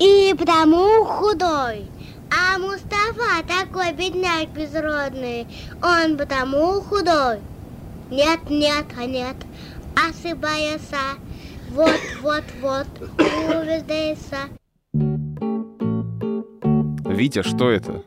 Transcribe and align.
И 0.00 0.34
потому 0.36 1.04
худой. 1.04 1.86
А 2.30 2.58
Мустафа 2.58 3.44
такой 3.46 3.92
бедняк 3.92 4.48
безродный, 4.50 5.46
он 5.82 6.16
потому 6.16 6.80
худой. 6.80 7.40
Нет, 8.10 8.40
нет, 8.48 8.86
а 8.98 9.04
нет, 9.04 9.36
ошибается. 9.94 10.96
Вот, 11.70 12.00
вот, 12.22 12.44
вот, 12.62 12.86
убеждается. 13.18 14.48
Витя, 17.04 17.42
что 17.42 17.70
это? 17.70 18.02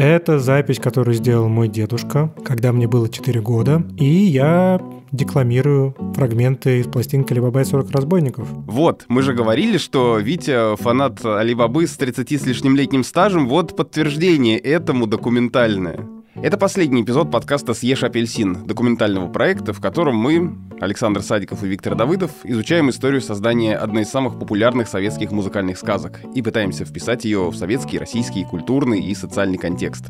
Это 0.00 0.38
запись, 0.38 0.78
которую 0.78 1.12
сделал 1.12 1.50
мой 1.50 1.68
дедушка, 1.68 2.32
когда 2.42 2.72
мне 2.72 2.88
было 2.88 3.06
4 3.06 3.38
года, 3.42 3.82
и 3.98 4.06
я 4.06 4.80
декламирую 5.12 5.94
фрагменты 6.14 6.80
из 6.80 6.86
пластинки 6.86 7.34
Алибабы 7.34 7.62
40 7.62 7.90
разбойников. 7.90 8.48
Вот, 8.50 9.04
мы 9.08 9.20
же 9.20 9.34
говорили, 9.34 9.76
что 9.76 10.16
Витя 10.16 10.74
фанат 10.76 11.22
Алибабы 11.22 11.86
с 11.86 11.98
30 11.98 12.32
с 12.32 12.46
лишним 12.46 12.76
летним 12.76 13.04
стажем, 13.04 13.46
вот 13.46 13.76
подтверждение 13.76 14.58
этому 14.58 15.06
документальное. 15.06 16.06
Это 16.42 16.56
последний 16.56 17.02
эпизод 17.02 17.30
подкаста 17.30 17.74
«Съешь 17.74 18.02
апельсин», 18.02 18.66
документального 18.66 19.28
проекта, 19.28 19.74
в 19.74 19.80
котором 19.80 20.16
мы, 20.16 20.56
Александр 20.80 21.20
Садиков 21.20 21.62
и 21.62 21.68
Виктор 21.68 21.94
Давыдов, 21.94 22.30
изучаем 22.44 22.88
историю 22.88 23.20
создания 23.20 23.76
одной 23.76 24.04
из 24.04 24.08
самых 24.08 24.38
популярных 24.38 24.88
советских 24.88 25.32
музыкальных 25.32 25.76
сказок 25.76 26.18
и 26.34 26.40
пытаемся 26.40 26.86
вписать 26.86 27.26
ее 27.26 27.50
в 27.50 27.56
советский, 27.56 27.98
российский, 27.98 28.44
культурный 28.44 29.02
и 29.02 29.14
социальный 29.14 29.58
контекст. 29.58 30.06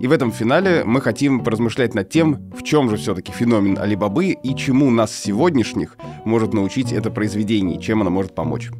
И 0.00 0.06
в 0.06 0.12
этом 0.12 0.32
финале 0.32 0.82
мы 0.86 1.02
хотим 1.02 1.44
поразмышлять 1.44 1.94
над 1.94 2.08
тем, 2.08 2.50
в 2.52 2.62
чем 2.62 2.88
же 2.88 2.96
все-таки 2.96 3.30
феномен 3.30 3.78
Алибабы 3.78 4.28
и 4.28 4.56
чему 4.56 4.90
нас 4.90 5.14
сегодняшних 5.14 5.98
может 6.24 6.54
научить 6.54 6.90
это 6.90 7.10
произведение, 7.10 7.78
чем 7.78 8.00
оно 8.00 8.08
может 8.08 8.34
помочь. 8.34 8.70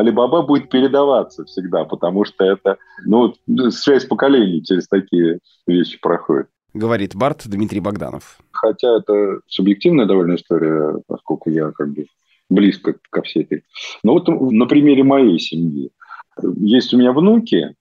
Алибаба 0.00 0.42
будет 0.42 0.70
передаваться 0.70 1.44
всегда, 1.44 1.84
потому 1.84 2.24
что 2.24 2.44
это, 2.44 2.78
ну, 3.04 3.34
шесть 3.70 4.08
поколений 4.08 4.64
через 4.64 4.88
такие 4.88 5.40
вещи 5.66 6.00
проходит. 6.00 6.46
Говорит 6.72 7.14
Барт 7.14 7.42
Дмитрий 7.46 7.80
Богданов. 7.80 8.38
Хотя 8.50 8.96
это 8.96 9.40
субъективная 9.46 10.06
довольно 10.06 10.36
история, 10.36 10.94
поскольку 11.06 11.50
я 11.50 11.70
как 11.72 11.92
бы 11.92 12.06
близко 12.48 12.94
ко 13.10 13.22
всей 13.22 13.42
этой. 13.42 13.64
Но 14.02 14.14
вот 14.14 14.28
на 14.28 14.66
примере 14.66 15.04
моей 15.04 15.38
семьи. 15.38 15.90
Есть 16.56 16.94
у 16.94 16.96
меня 16.96 17.12
внуки, 17.12 17.74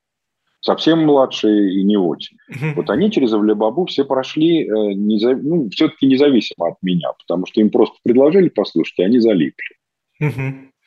совсем 0.60 1.06
младшие 1.06 1.80
и 1.80 1.84
не 1.84 1.96
очень. 1.96 2.38
Вот 2.76 2.90
они 2.90 3.12
через 3.12 3.32
Авлебабу 3.32 3.86
все 3.86 4.04
прошли, 4.04 4.64
э, 4.64 4.94
незав... 4.94 5.40
ну, 5.42 5.70
все-таки 5.70 6.06
независимо 6.06 6.68
от 6.68 6.76
меня, 6.82 7.14
потому 7.14 7.46
что 7.46 7.62
им 7.62 7.70
просто 7.70 7.96
предложили 8.04 8.50
послушать, 8.50 9.00
и 9.00 9.04
они 9.04 9.20
залипли 9.20 9.78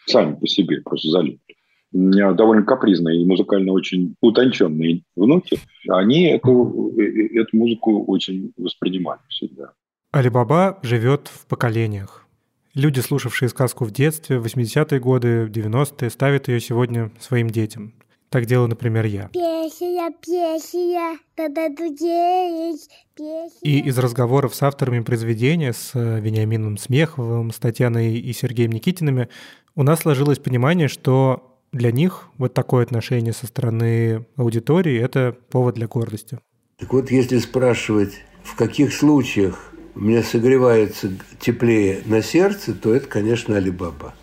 сами 0.06 0.34
по 0.34 0.46
себе 0.46 0.80
просто 0.82 1.10
залипли. 1.10 1.56
У 1.92 1.98
меня 1.98 2.32
довольно 2.32 2.64
капризные 2.64 3.20
и 3.20 3.26
музыкально 3.26 3.72
очень 3.72 4.14
утонченные 4.22 5.02
внуки. 5.14 5.58
Они 5.88 6.24
эту, 6.24 6.92
э, 6.98 7.02
э, 7.02 7.40
эту 7.40 7.56
музыку 7.56 8.04
очень 8.04 8.52
воспринимали 8.56 9.20
всегда. 9.28 9.72
Алибаба 10.10 10.78
живет 10.82 11.28
в 11.28 11.46
поколениях. 11.46 12.26
Люди, 12.74 13.00
слушавшие 13.00 13.50
сказку 13.50 13.84
в 13.84 13.90
детстве, 13.90 14.38
в 14.38 14.46
80-е 14.46 14.98
годы, 14.98 15.44
в 15.44 15.50
90-е, 15.50 16.08
ставят 16.08 16.48
ее 16.48 16.60
сегодня 16.60 17.10
своим 17.20 17.50
детям. 17.50 17.92
Так 18.32 18.46
делаю, 18.46 18.70
например, 18.70 19.04
я. 19.04 19.28
Песня, 19.28 20.10
песня, 20.24 21.18
когда 21.36 21.68
дудеть, 21.68 22.88
песня. 23.14 23.60
И 23.60 23.78
из 23.80 23.98
разговоров 23.98 24.54
с 24.54 24.62
авторами 24.62 25.00
произведения, 25.00 25.74
с 25.74 25.90
э, 25.92 26.18
Вениамином 26.18 26.78
Смеховым, 26.78 27.50
с 27.50 27.58
Татьяной 27.58 28.14
и 28.14 28.32
Сергеем 28.32 28.72
Никитинами, 28.72 29.28
у 29.74 29.82
нас 29.82 30.00
сложилось 30.00 30.38
понимание, 30.38 30.88
что 30.88 31.58
для 31.72 31.92
них 31.92 32.30
вот 32.38 32.54
такое 32.54 32.84
отношение 32.84 33.34
со 33.34 33.46
стороны 33.46 34.24
аудитории– 34.36 34.98
это 35.02 35.36
повод 35.50 35.74
для 35.74 35.86
гордости. 35.86 36.38
Так 36.78 36.90
вот, 36.90 37.10
если 37.10 37.38
спрашивать, 37.38 38.14
в 38.44 38.56
каких 38.56 38.94
случаях 38.94 39.74
у 39.94 40.00
меня 40.00 40.22
согревается 40.22 41.12
теплее 41.38 42.00
на 42.06 42.22
сердце, 42.22 42.72
то 42.72 42.94
это, 42.94 43.06
конечно, 43.08 43.58
Алибаба. 43.58 44.14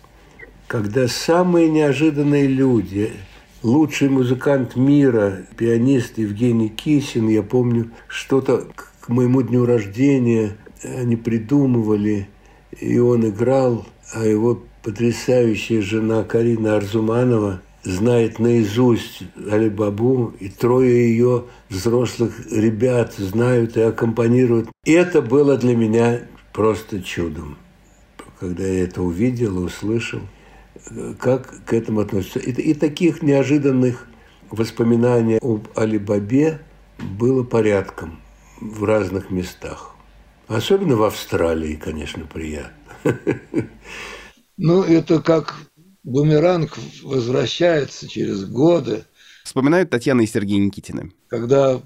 Когда 0.66 1.06
самые 1.06 1.68
неожиданные 1.70 2.48
люди, 2.48 3.12
лучший 3.62 4.08
музыкант 4.08 4.76
мира, 4.76 5.44
пианист 5.56 6.18
Евгений 6.18 6.68
Кисин, 6.68 7.28
я 7.28 7.42
помню, 7.42 7.90
что-то 8.08 8.66
к 8.74 9.08
моему 9.08 9.42
дню 9.42 9.64
рождения 9.64 10.56
они 10.82 11.16
придумывали, 11.16 12.28
и 12.78 12.98
он 12.98 13.28
играл, 13.28 13.86
а 14.14 14.24
его 14.24 14.62
потрясающая 14.82 15.82
жена 15.82 16.24
Карина 16.24 16.76
Арзуманова 16.76 17.60
знает 17.82 18.38
наизусть 18.38 19.22
Алибабу, 19.50 20.32
и 20.40 20.48
трое 20.48 21.10
ее 21.10 21.44
взрослых 21.68 22.50
ребят 22.50 23.14
знают 23.14 23.76
и 23.76 23.80
аккомпанируют. 23.80 24.68
И 24.84 24.92
это 24.92 25.22
было 25.22 25.56
для 25.56 25.76
меня 25.76 26.20
просто 26.52 27.02
чудом. 27.02 27.56
Когда 28.38 28.64
я 28.64 28.84
это 28.84 29.02
увидел, 29.02 29.62
услышал, 29.62 30.20
как 31.18 31.64
к 31.64 31.72
этому 31.72 32.00
относятся. 32.00 32.38
И, 32.38 32.50
и 32.50 32.74
таких 32.74 33.22
неожиданных 33.22 34.06
воспоминаний 34.50 35.38
об 35.40 35.68
Алибабе 35.76 36.60
было 36.98 37.42
порядком 37.42 38.20
в 38.60 38.84
разных 38.84 39.30
местах. 39.30 39.94
Особенно 40.48 40.96
в 40.96 41.02
Австралии, 41.02 41.74
конечно, 41.76 42.26
приятно. 42.26 42.74
Ну, 44.62 44.82
это 44.82 45.22
как 45.22 45.54
бумеранг 46.02 46.76
возвращается 47.02 48.06
через 48.06 48.44
годы. 48.44 49.04
Вспоминают 49.42 49.88
Татьяна 49.88 50.20
и 50.20 50.26
Сергей 50.26 50.58
Никитины. 50.58 51.12
Когда 51.28 51.80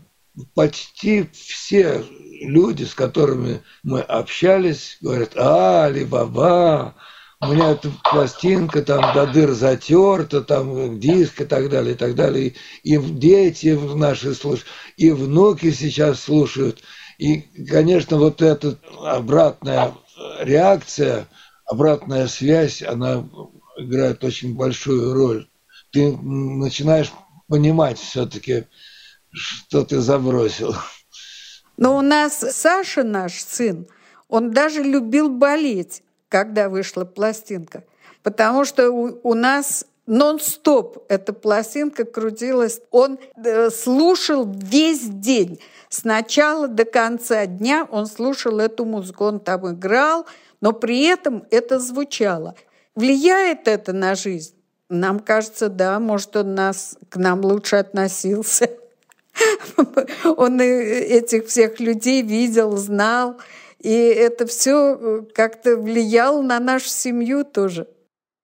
почти 0.54 1.28
все 1.33 2.04
люди, 2.43 2.83
с 2.83 2.94
которыми 2.94 3.62
мы 3.84 4.00
общались, 4.00 4.99
говорят, 5.00 5.37
а, 5.37 5.84
Алибаба, 5.84 6.97
у 7.44 7.53
меня 7.53 7.71
эта 7.71 7.91
пластинка 8.10 8.82
там 8.82 9.15
до 9.15 9.27
дыр 9.27 9.53
затерта, 9.53 10.41
там 10.41 10.99
диск 10.99 11.41
и 11.41 11.44
так 11.44 11.71
далее, 11.71 11.94
и 11.94 11.97
так 11.97 12.15
далее. 12.15 12.55
И 12.82 12.97
дети 12.99 13.78
наши 13.94 14.34
слушают, 14.34 14.66
и 14.97 15.10
внуки 15.10 15.71
сейчас 15.72 16.21
слушают. 16.21 16.81
И, 17.19 17.41
конечно, 17.69 18.19
вот 18.19 18.43
эта 18.43 18.78
обратная 19.03 19.93
реакция– 20.41 21.28
обратная 21.65 22.27
связь, 22.27 22.83
она 22.83 23.28
играет 23.77 24.22
очень 24.25 24.54
большую 24.54 25.15
роль. 25.15 25.49
Ты 25.93 26.16
начинаешь 26.16 27.12
понимать 27.49 27.99
все-таки, 27.99 28.66
что 29.33 29.84
ты 29.84 30.00
забросил. 30.00 30.75
Но 31.77 31.97
у 31.97 32.03
нас 32.03 32.38
Саша, 32.38 33.03
наш 33.03 33.34
сын, 33.34 33.88
он 34.28 34.53
даже 34.53 34.83
любил 34.83 35.28
болеть, 35.28 36.03
когда 36.34 36.69
вышла 36.69 37.05
пластинка. 37.05 37.84
Потому 38.25 38.65
что 38.65 38.91
у, 38.91 39.21
у 39.22 39.34
нас 39.34 39.87
нон-стоп 40.06 41.05
эта 41.09 41.33
пластинка 41.33 42.05
крутилась. 42.05 42.81
Он 42.91 43.21
э, 43.37 43.71
слушал 43.71 44.45
весь 44.45 45.03
день. 45.03 45.61
С 45.89 46.03
начала 46.03 46.67
до 46.67 46.87
конца 46.87 47.47
дня 47.47 47.87
он 47.89 48.06
слушал 48.06 48.59
эту 48.59 48.84
музыку. 48.84 49.27
Он 49.27 49.39
там 49.39 49.75
играл, 49.75 50.27
но 50.61 50.72
при 50.72 51.05
этом 51.05 51.45
это 51.53 51.78
звучало. 51.78 52.56
Влияет 52.97 53.69
это 53.69 53.93
на 53.93 54.16
жизнь? 54.16 54.56
Нам 54.89 55.21
кажется, 55.21 55.69
да, 55.69 56.01
может, 56.01 56.34
он 56.34 56.56
нас, 56.56 56.99
к 57.11 57.16
нам 57.16 57.45
лучше 57.45 57.77
относился. 57.77 58.71
Он 60.36 60.60
этих 60.60 61.47
всех 61.47 61.81
людей 61.81 62.22
видел, 62.22 62.77
знал, 62.77 63.36
и 63.84 63.92
это 63.92 64.47
все 64.47 64.97
э, 64.98 65.22
как-то 65.34 65.77
влияло 65.77 66.42
на 66.42 66.59
нашу 66.59 66.89
семью 66.89 67.45
тоже. 67.45 67.86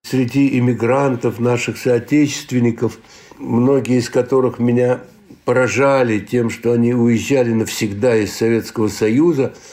Среди 0.03 0.59
иммигрантов, 0.59 1.41
наших 1.41 1.77
соотечественников, 1.77 2.99
многие 3.39 3.99
из 3.99 4.09
которых 4.09 4.59
меня 4.59 5.01
поражали 5.45 6.21
тем, 6.21 6.51
что 6.51 6.73
они 6.73 6.95
уезжали 6.95 7.53
навсегда 7.53 8.17
из 8.17 8.33
Советского 8.33 8.89
Союза– 8.89 9.53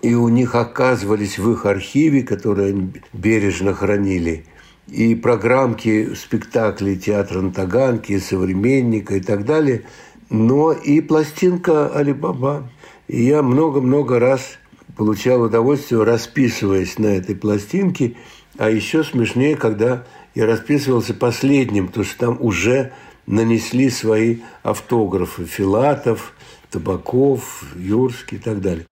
и 0.00 0.14
у 0.14 0.28
них 0.28 0.54
оказывались 0.54 1.38
в 1.38 1.50
их 1.52 1.66
архиве, 1.66 2.22
которые 2.22 2.70
они 2.70 2.92
бережно 3.12 3.74
хранили, 3.74 4.46
и 4.88 5.14
программки 5.14 6.14
спектаклей 6.14 6.96
театра 6.96 7.40
на 7.40 7.52
Таганке, 7.52 8.18
современника 8.18 9.16
и 9.16 9.20
так 9.20 9.44
далее, 9.44 9.84
но 10.30 10.72
и 10.72 11.00
пластинка 11.00 11.88
Алибаба. 11.88 12.68
И 13.06 13.22
я 13.22 13.42
много-много 13.42 14.18
раз 14.18 14.58
получал 14.96 15.42
удовольствие, 15.42 16.02
расписываясь 16.02 16.98
на 16.98 17.06
этой 17.06 17.34
пластинке, 17.34 18.16
а 18.58 18.70
еще 18.70 19.04
смешнее, 19.04 19.56
когда 19.56 20.04
я 20.34 20.46
расписывался 20.46 21.14
последним, 21.14 21.88
потому 21.88 22.04
что 22.04 22.18
там 22.18 22.36
уже 22.40 22.92
нанесли 23.26 23.90
свои 23.90 24.38
автографы. 24.62 25.44
Филатов, 25.44 26.34
Табаков, 26.70 27.64
Юрский 27.76 28.38
и 28.38 28.40
так 28.40 28.60
далее. 28.60 28.86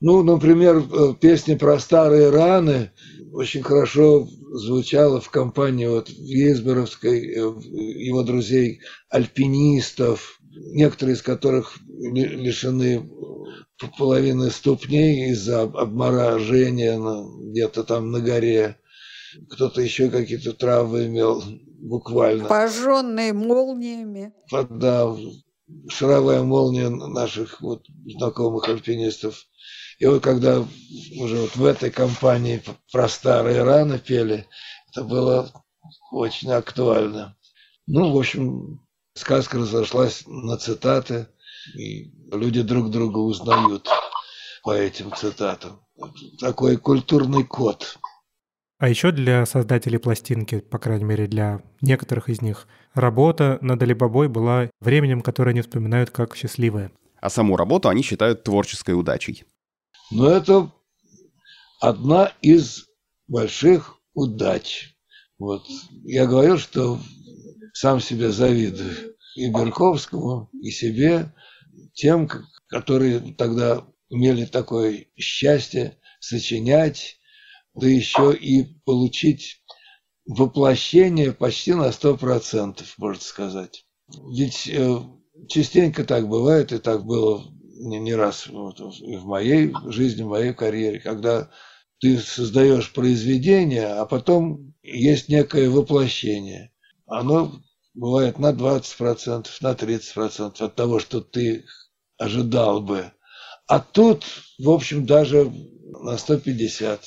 Ну, 0.00 0.22
например, 0.22 0.76
э, 0.76 1.14
песня 1.18 1.56
про 1.56 1.78
старые 1.78 2.28
раны 2.28 2.90
очень 3.32 3.62
хорошо 3.62 4.28
звучала 4.52 5.20
в 5.20 5.30
компании 5.30 5.86
вот 5.86 6.10
Вейсберовской, 6.10 7.20
э, 7.20 7.34
его 7.34 8.22
друзей, 8.22 8.80
альпинистов, 9.08 10.35
некоторые 10.56 11.16
из 11.16 11.22
которых 11.22 11.78
лишены 11.88 13.08
половины 13.98 14.50
ступней 14.50 15.30
из-за 15.30 15.62
обморожения 15.62 16.98
где-то 17.50 17.84
там 17.84 18.10
на 18.10 18.20
горе. 18.20 18.78
Кто-то 19.50 19.82
еще 19.82 20.08
какие-то 20.08 20.54
травмы 20.54 21.06
имел 21.06 21.42
буквально. 21.78 22.46
Пожженные 22.46 23.32
молниями. 23.34 24.32
Да, 24.70 25.14
шаровая 25.88 26.42
молния 26.42 26.88
наших 26.88 27.60
вот 27.60 27.84
знакомых 28.06 28.68
альпинистов. 28.68 29.46
И 29.98 30.06
вот 30.06 30.22
когда 30.22 30.60
уже 31.20 31.36
вот 31.36 31.56
в 31.56 31.64
этой 31.64 31.90
компании 31.90 32.62
про 32.92 33.08
старые 33.08 33.62
раны 33.62 33.98
пели, 33.98 34.46
это 34.90 35.04
было 35.04 35.50
очень 36.12 36.50
актуально. 36.50 37.36
Ну, 37.86 38.12
в 38.12 38.18
общем, 38.18 38.85
сказка 39.16 39.58
разошлась 39.58 40.24
на 40.26 40.56
цитаты, 40.56 41.26
и 41.74 42.12
люди 42.32 42.62
друг 42.62 42.90
друга 42.90 43.18
узнают 43.18 43.88
по 44.62 44.72
этим 44.72 45.12
цитатам. 45.14 45.80
Такой 46.38 46.76
культурный 46.76 47.44
код. 47.44 47.98
А 48.78 48.88
еще 48.88 49.10
для 49.10 49.46
создателей 49.46 49.98
пластинки, 49.98 50.60
по 50.60 50.78
крайней 50.78 51.04
мере 51.04 51.26
для 51.26 51.62
некоторых 51.80 52.28
из 52.28 52.42
них, 52.42 52.68
работа 52.92 53.58
над 53.62 53.82
Алибабой 53.82 54.28
была 54.28 54.70
временем, 54.80 55.22
которое 55.22 55.52
они 55.52 55.62
вспоминают 55.62 56.10
как 56.10 56.36
счастливое. 56.36 56.92
А 57.20 57.30
саму 57.30 57.56
работу 57.56 57.88
они 57.88 58.02
считают 58.02 58.44
творческой 58.44 58.92
удачей. 58.92 59.44
Но 60.10 60.28
это 60.28 60.70
одна 61.80 62.32
из 62.42 62.84
больших 63.26 63.98
удач. 64.12 64.94
Вот. 65.38 65.62
Я 66.04 66.26
говорю, 66.26 66.58
что 66.58 66.98
сам 67.76 68.00
себе 68.00 68.32
завидую 68.32 69.16
и 69.34 69.50
Берковскому, 69.50 70.48
и 70.62 70.70
себе, 70.70 71.34
тем, 71.92 72.26
которые 72.68 73.34
тогда 73.34 73.86
имели 74.08 74.46
такое 74.46 75.08
счастье 75.14 75.98
сочинять, 76.18 77.18
да 77.74 77.86
еще 77.86 78.34
и 78.34 78.64
получить 78.86 79.62
воплощение 80.26 81.32
почти 81.32 81.74
на 81.74 81.92
сто 81.92 82.16
процентов, 82.16 82.94
можно 82.96 83.22
сказать. 83.22 83.84
Ведь 84.08 84.66
э, 84.68 84.98
частенько 85.46 86.04
так 86.04 86.30
бывает, 86.30 86.72
и 86.72 86.78
так 86.78 87.04
было 87.04 87.44
не, 87.78 87.98
не 87.98 88.14
раз 88.14 88.46
вот, 88.46 88.80
и 89.02 89.16
в 89.16 89.26
моей 89.26 89.74
жизни, 89.88 90.22
в 90.22 90.28
моей 90.28 90.54
карьере, 90.54 90.98
когда 90.98 91.50
ты 92.00 92.18
создаешь 92.20 92.94
произведение, 92.94 93.86
а 93.86 94.06
потом 94.06 94.74
есть 94.82 95.28
некое 95.28 95.68
воплощение. 95.68 96.72
Оно 97.06 97.60
бывает 97.96 98.38
на 98.38 98.52
20%, 98.52 99.46
на 99.60 99.72
30% 99.72 100.62
от 100.62 100.74
того, 100.74 101.00
что 101.00 101.20
ты 101.20 101.64
ожидал 102.18 102.80
бы. 102.80 103.10
А 103.66 103.80
тут, 103.80 104.24
в 104.58 104.70
общем, 104.70 105.06
даже 105.06 105.50
на 106.02 106.16
150. 106.16 107.00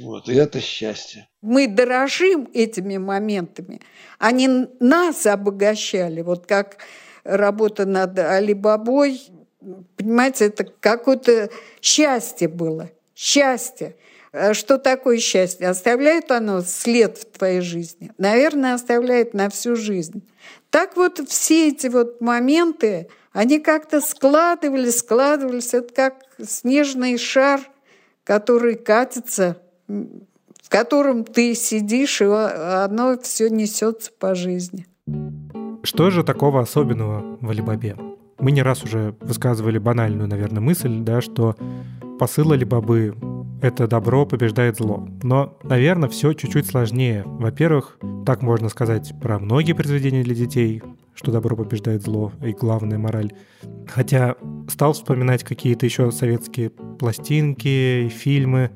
Вот, 0.00 0.28
и 0.28 0.34
это 0.34 0.60
счастье. 0.60 1.28
Мы 1.40 1.68
дорожим 1.68 2.48
этими 2.52 2.96
моментами. 2.96 3.80
Они 4.18 4.48
нас 4.80 5.24
обогащали. 5.24 6.20
Вот 6.20 6.46
как 6.46 6.78
работа 7.22 7.86
над 7.86 8.18
Алибабой, 8.18 9.22
понимаете, 9.96 10.46
это 10.46 10.64
какое-то 10.64 11.48
счастье 11.80 12.48
было. 12.48 12.90
Счастье. 13.14 13.96
А 14.36 14.52
что 14.52 14.78
такое 14.78 15.18
счастье? 15.18 15.68
Оставляет 15.68 16.32
оно 16.32 16.60
след 16.62 17.18
в 17.18 17.38
твоей 17.38 17.60
жизни? 17.60 18.10
Наверное, 18.18 18.74
оставляет 18.74 19.32
на 19.32 19.48
всю 19.48 19.76
жизнь. 19.76 20.24
Так 20.70 20.96
вот 20.96 21.20
все 21.28 21.68
эти 21.68 21.86
вот 21.86 22.20
моменты, 22.20 23.06
они 23.32 23.60
как-то 23.60 24.00
складывались, 24.00 24.98
складывались. 24.98 25.72
Это 25.72 25.94
как 25.94 26.14
снежный 26.44 27.16
шар, 27.16 27.60
который 28.24 28.74
катится, 28.74 29.58
в 29.86 30.68
котором 30.68 31.22
ты 31.22 31.54
сидишь, 31.54 32.20
и 32.20 32.24
оно 32.24 33.16
все 33.22 33.48
несется 33.48 34.10
по 34.18 34.34
жизни. 34.34 34.88
Что 35.84 36.10
же 36.10 36.24
такого 36.24 36.60
особенного 36.60 37.38
в 37.40 37.50
Алибабе? 37.50 37.96
Мы 38.40 38.50
не 38.50 38.62
раз 38.62 38.82
уже 38.82 39.14
высказывали 39.20 39.78
банальную, 39.78 40.28
наверное, 40.28 40.60
мысль, 40.60 40.98
да, 41.02 41.20
что 41.20 41.54
посыл 42.18 42.50
Алибабы— 42.50 43.14
это 43.62 43.86
добро 43.86 44.26
побеждает 44.26 44.76
зло. 44.76 45.08
Но, 45.22 45.58
наверное, 45.62 46.08
все 46.08 46.32
чуть-чуть 46.32 46.66
сложнее. 46.66 47.22
Во-первых, 47.26 47.98
так 48.26 48.42
можно 48.42 48.68
сказать 48.68 49.12
про 49.20 49.38
многие 49.38 49.72
произведения 49.72 50.22
для 50.22 50.34
детей, 50.34 50.82
что 51.14 51.30
добро 51.30 51.56
побеждает 51.56 52.02
зло, 52.02 52.32
и 52.42 52.52
главная 52.52 52.98
мораль. 52.98 53.32
Хотя 53.86 54.36
стал 54.68 54.92
вспоминать 54.92 55.44
какие-то 55.44 55.86
еще 55.86 56.10
советские 56.10 56.70
пластинки, 56.70 58.08
фильмы. 58.08 58.70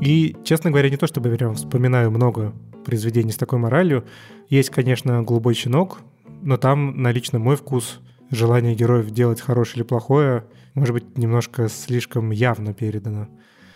И, 0.00 0.36
честно 0.44 0.70
говоря, 0.70 0.90
не 0.90 0.96
то 0.96 1.06
чтобы 1.06 1.30
прям 1.30 1.54
вспоминаю 1.54 2.10
много 2.10 2.52
произведений 2.84 3.32
с 3.32 3.36
такой 3.36 3.58
моралью. 3.58 4.04
Есть, 4.48 4.70
конечно, 4.70 5.22
«Голубой 5.22 5.54
щенок», 5.54 6.00
но 6.42 6.56
там 6.56 7.02
на 7.02 7.10
лично 7.10 7.38
мой 7.38 7.56
вкус 7.56 8.00
желание 8.30 8.74
героев 8.74 9.10
делать 9.10 9.40
хорошее 9.40 9.76
или 9.76 9.82
плохое, 9.84 10.44
может 10.74 10.92
быть, 10.92 11.16
немножко 11.16 11.68
слишком 11.68 12.30
явно 12.30 12.74
передано. 12.74 13.28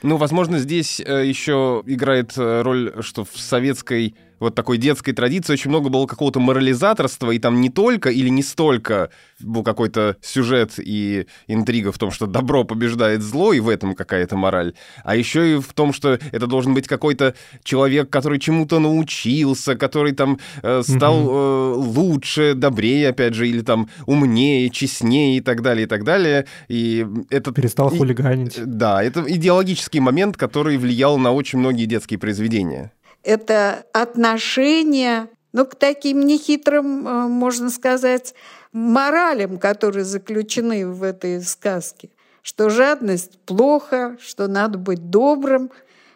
Ну, 0.03 0.17
возможно, 0.17 0.59
здесь 0.59 1.01
э, 1.01 1.27
еще 1.27 1.83
играет 1.87 2.37
э, 2.37 2.63
роль, 2.63 2.95
что 3.01 3.25
в 3.25 3.37
советской 3.37 4.15
вот 4.41 4.55
такой 4.55 4.79
детской 4.79 5.13
традиции 5.13 5.53
очень 5.53 5.71
много 5.71 5.89
было 5.89 6.07
какого-то 6.07 6.41
морализаторства, 6.41 7.31
и 7.31 7.39
там 7.39 7.61
не 7.61 7.71
только 7.71 8.11
или 8.11 8.29
не 8.29 8.43
столько 8.43 9.11
был 9.41 9.63
какой-то 9.63 10.17
сюжет 10.21 10.75
и 10.79 11.27
интрига 11.47 11.93
в 11.93 11.99
том, 11.99 12.11
что 12.11 12.27
добро 12.27 12.65
побеждает 12.65 13.23
зло, 13.23 13.53
и 13.53 13.61
в 13.61 13.69
этом 13.69 13.95
какая-то 13.95 14.37
мораль, 14.37 14.75
а 15.05 15.17
еще 15.17 15.55
и 15.55 15.61
в 15.61 15.73
том, 15.73 15.93
что 15.93 16.19
это 16.33 16.47
должен 16.47 16.75
быть 16.75 16.87
какой-то 16.87 17.35
человек, 17.63 18.11
который 18.11 18.39
чему-то 18.39 18.79
научился, 18.79 19.77
который 19.77 20.13
там 20.13 20.39
э, 20.63 20.83
стал 20.83 21.29
э, 21.29 21.75
лучше, 21.77 22.55
добрее, 22.55 23.09
опять 23.09 23.35
же, 23.35 23.49
или 23.49 23.63
там 23.63 23.89
умнее, 24.07 24.71
честнее 24.71 25.39
и 25.39 25.41
так 25.41 25.63
далее, 25.63 25.85
и 25.85 25.89
так 25.89 26.05
далее. 26.05 26.47
И 26.69 27.07
это... 27.31 27.53
Перестал 27.53 27.91
хулиганить. 27.91 28.61
Да, 28.65 29.03
это 29.03 29.25
идеологический 29.27 30.01
момент, 30.01 30.37
который 30.37 30.77
влиял 30.77 31.19
на 31.19 31.33
очень 31.33 31.59
многие 31.59 31.87
детские 31.87 32.19
произведения 32.19 32.93
это 33.23 33.85
отношение 33.93 35.29
ну, 35.53 35.65
к 35.67 35.75
таким 35.75 36.21
нехитрым, 36.21 37.07
э, 37.07 37.27
можно 37.29 37.71
сказать, 37.71 38.35
моралям, 38.73 39.59
которые 39.59 40.05
заключены 40.05 40.87
в 40.87 41.03
этой 41.03 41.41
сказке. 41.43 42.11
Что 42.43 42.71
жадность 42.71 43.39
плохо, 43.41 44.17
что 44.21 44.47
надо 44.47 44.79
быть 44.79 45.11
добрым, 45.11 45.71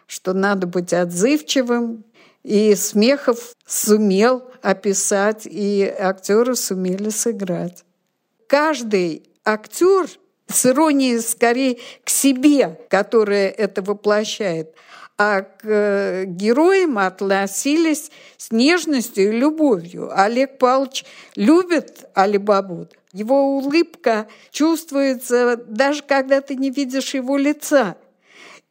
что 0.07 0.33
надо 0.33 0.67
быть 0.67 0.93
отзывчивым. 0.93 2.03
И 2.43 2.75
Смехов 2.75 3.53
сумел 3.65 4.43
описать, 4.61 5.45
и 5.45 5.83
актеры 5.99 6.55
сумели 6.55 7.09
сыграть. 7.09 7.83
Каждый 8.47 9.23
актер 9.45 10.07
с 10.47 10.65
иронией 10.65 11.19
скорее 11.21 11.79
к 12.03 12.09
себе, 12.09 12.79
которая 12.89 13.49
это 13.49 13.81
воплощает– 13.81 14.73
а 15.17 15.41
к 15.41 15.63
э, 15.63 16.25
героям 16.25 16.97
относились 16.97 18.11
с 18.37 18.51
нежностью 18.51 19.29
и 19.29 19.37
любовью. 19.37 20.09
Олег 20.11 20.57
Павлович 20.57 21.05
любит 21.35 22.05
Алибабу. 22.13 22.87
Его 23.11 23.57
улыбка 23.57 24.27
чувствуется 24.51 25.57
даже 25.67 26.01
когда 26.01 26.41
ты 26.41 26.55
не 26.55 26.71
видишь 26.71 27.13
его 27.13 27.37
лица. 27.37 27.95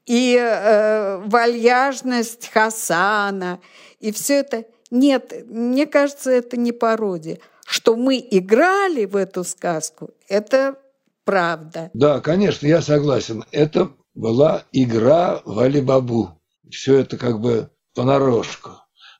И 0.04 0.36
э, 0.36 1.18
вальяжность 1.26 2.50
Хасана, 2.52 3.60
и 4.00 4.10
все 4.10 4.40
это. 4.40 4.64
Нет, 4.90 5.32
мне 5.46 5.86
кажется, 5.86 6.30
это 6.30 6.56
не 6.56 6.72
пародия. 6.72 7.38
Что 7.64 7.94
мы 7.94 8.18
играли 8.18 9.04
в 9.04 9.14
эту 9.14 9.44
сказку, 9.44 10.10
это 10.28 10.76
правда. 11.24 11.90
Да, 11.94 12.20
конечно, 12.20 12.66
я 12.66 12.82
согласен. 12.82 13.44
Это 13.52 13.92
была 14.14 14.64
игра 14.72 15.42
в 15.44 15.58
Алибабу. 15.58 16.40
Все 16.70 16.98
это 16.98 17.16
как 17.16 17.40
бы 17.40 17.70
понарошку. 17.94 18.70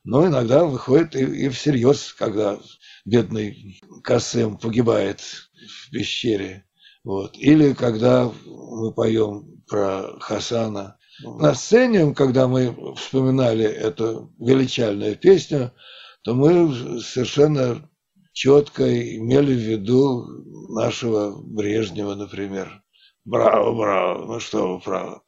Но 0.04 0.26
иногда 0.26 0.64
выходит 0.64 1.14
и, 1.14 1.46
и 1.46 1.48
всерьез, 1.48 2.12
когда 2.12 2.58
бедный 3.04 3.80
Касым 4.02 4.58
погибает 4.58 5.20
в 5.20 5.90
пещере. 5.90 6.66
Вот. 7.04 7.36
Или 7.36 7.72
когда 7.72 8.30
мы 8.44 8.92
поем 8.92 9.62
про 9.68 10.18
Хасана. 10.20 10.98
На 11.22 11.54
сцене, 11.54 12.14
когда 12.14 12.48
мы 12.48 12.94
вспоминали 12.96 13.64
эту 13.64 14.34
величальную 14.38 15.16
песню, 15.16 15.72
то 16.24 16.34
мы 16.34 17.00
совершенно 17.00 17.88
четко 18.32 18.84
имели 19.16 19.54
в 19.54 19.58
виду 19.58 20.26
нашего 20.74 21.40
Брежнева, 21.42 22.14
например. 22.14 22.82
Браво, 23.24 23.74
браво, 23.74 24.26
ну 24.26 24.40
что 24.40 24.74
вы, 24.74 24.80
право. 24.80 25.22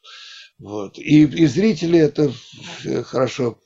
Вот. 0.59 0.99
И, 0.99 1.23
и 1.23 1.47
зрители 1.47 1.99
это 1.99 2.33
хорошо 3.05 3.59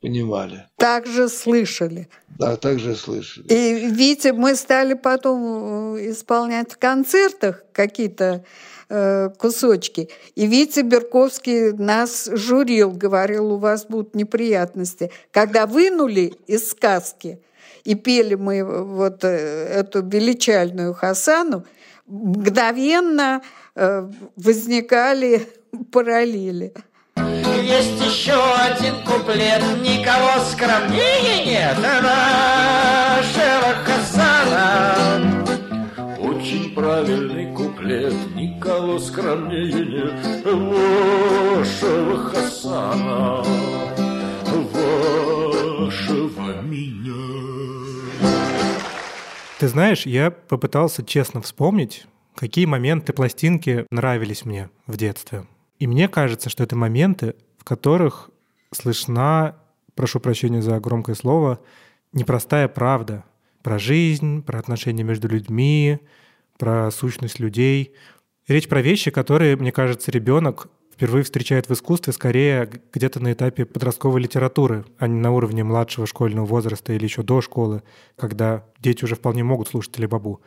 понимали. 0.00 0.66
Также 0.76 1.28
слышали. 1.28 2.08
Да, 2.38 2.56
также 2.56 2.96
слышали. 2.96 3.46
И 3.48 3.74
видите, 3.90 4.32
мы 4.32 4.54
стали 4.54 4.94
потом 4.94 5.96
э, 5.96 6.10
исполнять 6.10 6.72
в 6.72 6.78
концертах 6.78 7.64
какие-то 7.72 8.44
э, 8.88 9.28
кусочки. 9.38 10.08
И 10.34 10.46
Витя 10.46 10.80
Берковский 10.80 11.72
нас 11.72 12.30
журил, 12.32 12.92
говорил, 12.92 13.52
у 13.52 13.58
вас 13.58 13.84
будут 13.84 14.14
неприятности. 14.14 15.10
Когда 15.30 15.66
вынули 15.66 16.34
из 16.46 16.70
сказки 16.70 17.40
и 17.84 17.94
пели 17.94 18.34
мы 18.34 18.64
вот 18.64 19.22
э, 19.24 19.28
эту 19.28 20.02
величальную 20.02 20.94
Хасану, 20.94 21.64
мгновенно 22.10 23.40
э, 23.74 24.08
возникали 24.36 25.46
параллели. 25.92 26.74
Есть 27.16 28.00
еще 28.04 28.34
один 28.54 28.94
куплет, 29.04 29.62
никого 29.80 30.40
скромнее 30.50 31.44
нет 31.44 31.78
нашего 31.78 33.74
Хасана. 33.84 35.44
Очень 36.18 36.74
правильный 36.74 37.54
куплет, 37.54 38.14
никого 38.34 38.98
скромнее 38.98 39.72
нет 39.72 40.44
вашего 40.44 42.16
Хасана, 42.30 43.44
вашего 45.52 46.62
меня. 46.62 47.79
Ты 49.60 49.68
знаешь, 49.68 50.06
я 50.06 50.30
попытался 50.30 51.04
честно 51.04 51.42
вспомнить, 51.42 52.06
какие 52.34 52.64
моменты 52.64 53.12
пластинки 53.12 53.84
нравились 53.90 54.46
мне 54.46 54.70
в 54.86 54.96
детстве. 54.96 55.44
И 55.78 55.86
мне 55.86 56.08
кажется, 56.08 56.48
что 56.48 56.64
это 56.64 56.76
моменты, 56.76 57.34
в 57.58 57.64
которых 57.64 58.30
слышна, 58.72 59.56
прошу 59.94 60.18
прощения 60.18 60.62
за 60.62 60.80
громкое 60.80 61.14
слово, 61.14 61.60
непростая 62.14 62.68
правда 62.68 63.24
про 63.62 63.78
жизнь, 63.78 64.42
про 64.42 64.58
отношения 64.58 65.02
между 65.02 65.28
людьми, 65.28 65.98
про 66.56 66.90
сущность 66.90 67.38
людей. 67.38 67.94
Речь 68.48 68.66
про 68.66 68.80
вещи, 68.80 69.10
которые, 69.10 69.56
мне 69.56 69.72
кажется, 69.72 70.10
ребенок 70.10 70.68
впервые 71.00 71.24
встречает 71.24 71.66
в 71.66 71.72
искусстве 71.72 72.12
скорее 72.12 72.70
где-то 72.92 73.20
на 73.20 73.32
этапе 73.32 73.64
подростковой 73.64 74.20
литературы, 74.20 74.84
а 74.98 75.06
не 75.06 75.18
на 75.18 75.32
уровне 75.32 75.64
младшего 75.64 76.06
школьного 76.06 76.44
возраста 76.44 76.92
или 76.92 77.04
еще 77.04 77.22
до 77.22 77.40
школы, 77.40 77.82
когда 78.18 78.66
дети 78.80 79.04
уже 79.04 79.14
вполне 79.14 79.42
могут 79.42 79.68
слушать 79.68 79.98
Алибабу. 79.98 80.42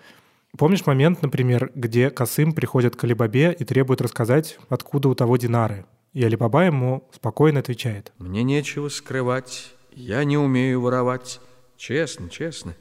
Помнишь 0.55 0.85
момент, 0.85 1.23
например, 1.23 1.71
где 1.73 2.11
Касым 2.11 2.53
приходит 2.53 2.95
к 2.95 3.03
Алибабе 3.03 3.51
и 3.51 3.65
требует 3.65 3.99
рассказать, 3.99 4.59
откуда 4.69 5.09
у 5.09 5.15
того 5.15 5.37
динары? 5.37 5.87
И 6.13 6.23
Алибаба 6.23 6.65
ему 6.65 7.09
спокойно 7.11 7.59
отвечает. 7.59 8.13
«Мне 8.19 8.43
нечего 8.43 8.89
скрывать, 8.89 9.73
я 9.91 10.23
не 10.23 10.37
умею 10.37 10.81
воровать. 10.81 11.39
Честно, 11.77 12.29
честно. 12.29 12.75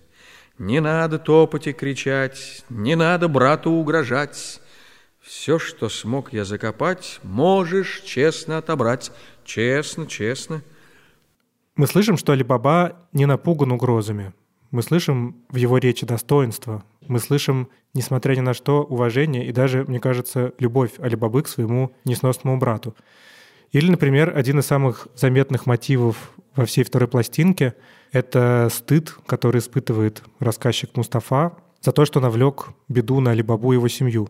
Не 0.58 0.80
надо 0.80 1.18
топать 1.18 1.68
и 1.68 1.72
кричать, 1.72 2.66
не 2.68 2.96
надо 2.96 3.28
брату 3.28 3.70
угрожать. 3.70 4.60
Все, 5.34 5.58
что 5.58 5.88
смог 5.88 6.34
я 6.34 6.44
закопать, 6.44 7.18
можешь 7.22 8.02
честно 8.02 8.58
отобрать. 8.58 9.10
Честно, 9.46 10.06
честно». 10.06 10.62
Мы 11.74 11.86
слышим, 11.86 12.18
что 12.18 12.32
Алибаба 12.32 12.98
не 13.14 13.24
напуган 13.24 13.72
угрозами, 13.72 14.34
мы 14.70 14.82
слышим 14.82 15.42
в 15.48 15.56
его 15.56 15.78
речи 15.78 16.04
достоинство, 16.04 16.84
мы 17.08 17.18
слышим, 17.18 17.70
несмотря 17.94 18.36
ни 18.36 18.40
на 18.40 18.52
что, 18.52 18.82
уважение 18.82 19.46
и 19.46 19.52
даже, 19.52 19.84
мне 19.84 20.00
кажется, 20.00 20.52
любовь 20.58 20.92
Алибабы 20.98 21.42
к 21.42 21.48
своему 21.48 21.92
несносному 22.04 22.58
брату. 22.58 22.94
Или, 23.72 23.90
например, 23.90 24.36
один 24.36 24.58
из 24.58 24.66
самых 24.66 25.08
заметных 25.16 25.64
мотивов 25.64 26.34
во 26.54 26.66
всей 26.66 26.84
второй 26.84 27.08
пластинке— 27.08 27.74
это 28.12 28.68
стыд, 28.70 29.16
который 29.26 29.60
испытывает 29.60 30.22
рассказчик 30.40 30.94
Мустафа 30.94 31.56
за 31.80 31.90
то, 31.92 32.04
что 32.04 32.20
навлек 32.20 32.68
беду 32.88 33.20
на 33.20 33.30
Алибабу 33.30 33.72
и 33.72 33.76
его 33.76 33.88
семью. 33.88 34.28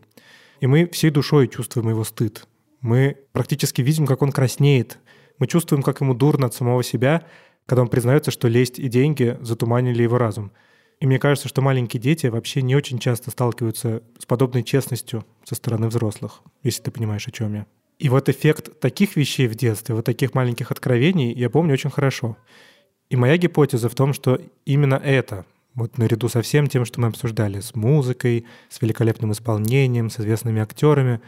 И 0.63 0.67
мы 0.69 0.89
всей 0.93 1.11
душой 1.11 1.49
чувствуем 1.49 1.89
его 1.89 2.05
стыд. 2.05 2.47
Мы 2.81 3.17
практически 3.33 3.83
видим, 3.83 4.07
как 4.07 4.23
он 4.23 4.31
краснеет. 4.31 5.01
Мы 5.41 5.49
чувствуем, 5.49 5.83
как 5.83 6.01
ему 6.01 6.15
дурно 6.15 6.47
от 6.47 6.55
самого 6.55 6.85
себя, 6.85 7.27
когда 7.67 7.83
он 7.83 7.89
признается, 7.89 8.31
что 8.31 8.47
лесть 8.47 8.79
и 8.79 8.87
деньги 8.87 9.37
затуманили 9.41 10.05
его 10.05 10.19
разум. 10.19 10.53
И 11.01 11.07
мне 11.07 11.19
кажется, 11.19 11.49
что 11.49 11.63
маленькие 11.63 12.01
дети 12.01 12.29
вообще 12.29 12.63
не 12.63 12.77
очень 12.77 13.01
часто 13.01 13.33
сталкиваются 13.33 14.05
с 14.21 14.25
подобной 14.25 14.63
честностью 14.63 15.27
со 15.43 15.57
стороны 15.57 15.89
взрослых, 15.89 16.43
если 16.63 16.83
ты 16.83 16.93
понимаешь, 16.93 17.27
о 17.27 17.33
чем 17.33 17.55
я. 17.55 17.67
И 17.99 18.09
вот 18.09 18.29
эффект 18.29 18.79
таких 18.79 19.17
вещей 19.17 19.49
в 19.49 19.57
детстве, 19.57 19.97
вот 19.97 20.05
таких 20.05 20.33
маленьких 20.33 20.71
откровений 20.71 21.33
я 21.33 21.51
помню 21.51 21.73
очень 21.73 21.91
хорошо. 21.91 22.37
И 23.11 23.17
моя 23.17 23.37
гипотеза 23.37 23.89
в 23.89 23.97
том, 23.97 24.13
что 24.13 24.41
именно 24.65 24.95
это, 24.95 25.45
вот 25.75 25.99
наряду 25.99 26.29
со 26.29 26.43
всем 26.43 26.67
тем, 26.67 26.85
что 26.85 27.01
мы 27.01 27.09
обсуждали, 27.09 27.61
с 27.61 27.75
музыкой, 27.75 28.47
с 28.69 28.81
великолепным 28.81 29.33
исполнением, 29.33 30.11
с 30.11 30.21
известными 30.21 30.61
актерами, 30.61 31.21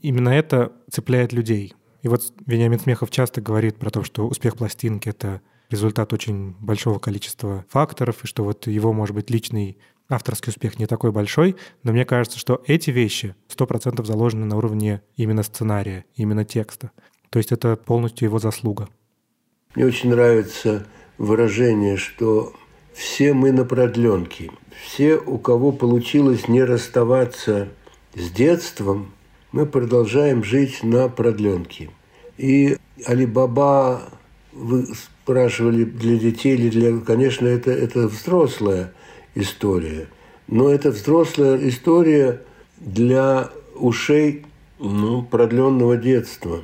именно 0.00 0.30
это 0.30 0.72
цепляет 0.90 1.32
людей. 1.32 1.74
И 2.02 2.08
вот 2.08 2.32
Вениамин 2.46 2.78
Смехов 2.78 3.10
часто 3.10 3.40
говорит 3.40 3.76
про 3.76 3.90
то, 3.90 4.04
что 4.04 4.26
успех 4.26 4.56
пластинки— 4.56 5.08
это 5.10 5.40
результат 5.70 6.12
очень 6.12 6.54
большого 6.60 6.98
количества 6.98 7.64
факторов, 7.68 8.24
и 8.24 8.26
что 8.26 8.44
вот 8.44 8.66
его, 8.66 8.92
может 8.92 9.14
быть, 9.14 9.30
личный 9.30 9.78
авторский 10.08 10.50
успех 10.50 10.78
не 10.78 10.86
такой 10.86 11.12
большой, 11.12 11.56
но 11.82 11.92
мне 11.92 12.04
кажется, 12.04 12.38
что 12.38 12.62
эти 12.66 12.90
вещи 12.90 13.34
100% 13.54 14.04
заложены 14.04 14.46
на 14.46 14.56
уровне 14.56 15.02
именно 15.16 15.42
сценария, 15.42 16.04
именно 16.14 16.44
текста. 16.44 16.90
То 17.30 17.38
есть 17.38 17.52
это 17.52 17.76
полностью 17.76 18.26
его 18.26 18.38
заслуга. 18.38 18.88
Мне 19.74 19.84
очень 19.84 20.10
нравится 20.10 20.86
выражение, 21.18 21.98
что 21.98 22.54
все 22.98 23.32
мы 23.32 23.52
на 23.52 23.64
продленке. 23.64 24.50
Все, 24.84 25.18
у 25.18 25.38
кого 25.38 25.70
получилось 25.70 26.48
не 26.48 26.64
расставаться 26.64 27.68
с 28.16 28.30
детством, 28.30 29.12
мы 29.52 29.66
продолжаем 29.66 30.42
жить 30.42 30.82
на 30.82 31.08
продленке. 31.08 31.90
И 32.38 32.76
Алибаба 33.06 34.02
вы 34.52 34.88
спрашивали 34.94 35.84
для 35.84 36.18
детей 36.18 36.56
или 36.56 36.70
для... 36.70 36.98
Конечно, 36.98 37.46
это, 37.46 37.70
это 37.70 38.08
взрослая 38.08 38.92
история. 39.36 40.08
Но 40.48 40.68
это 40.68 40.90
взрослая 40.90 41.56
история 41.68 42.42
для 42.78 43.50
ушей 43.76 44.44
ну, 44.80 45.22
продленного 45.22 45.96
детства. 45.96 46.62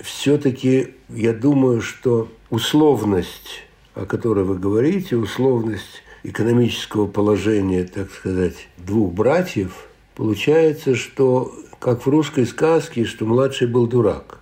Все-таки 0.00 0.94
я 1.08 1.32
думаю, 1.32 1.80
что 1.82 2.28
условность, 2.50 3.64
о 3.94 4.06
которой 4.06 4.44
вы 4.44 4.58
говорите, 4.58 5.16
условность 5.16 6.02
экономического 6.22 7.06
положения, 7.06 7.84
так 7.84 8.10
сказать, 8.10 8.68
двух 8.78 9.12
братьев, 9.12 9.88
получается, 10.14 10.94
что, 10.94 11.54
как 11.78 12.04
в 12.04 12.10
русской 12.10 12.46
сказке, 12.46 13.04
что 13.04 13.26
младший 13.26 13.66
был 13.66 13.86
дурак 13.86 14.40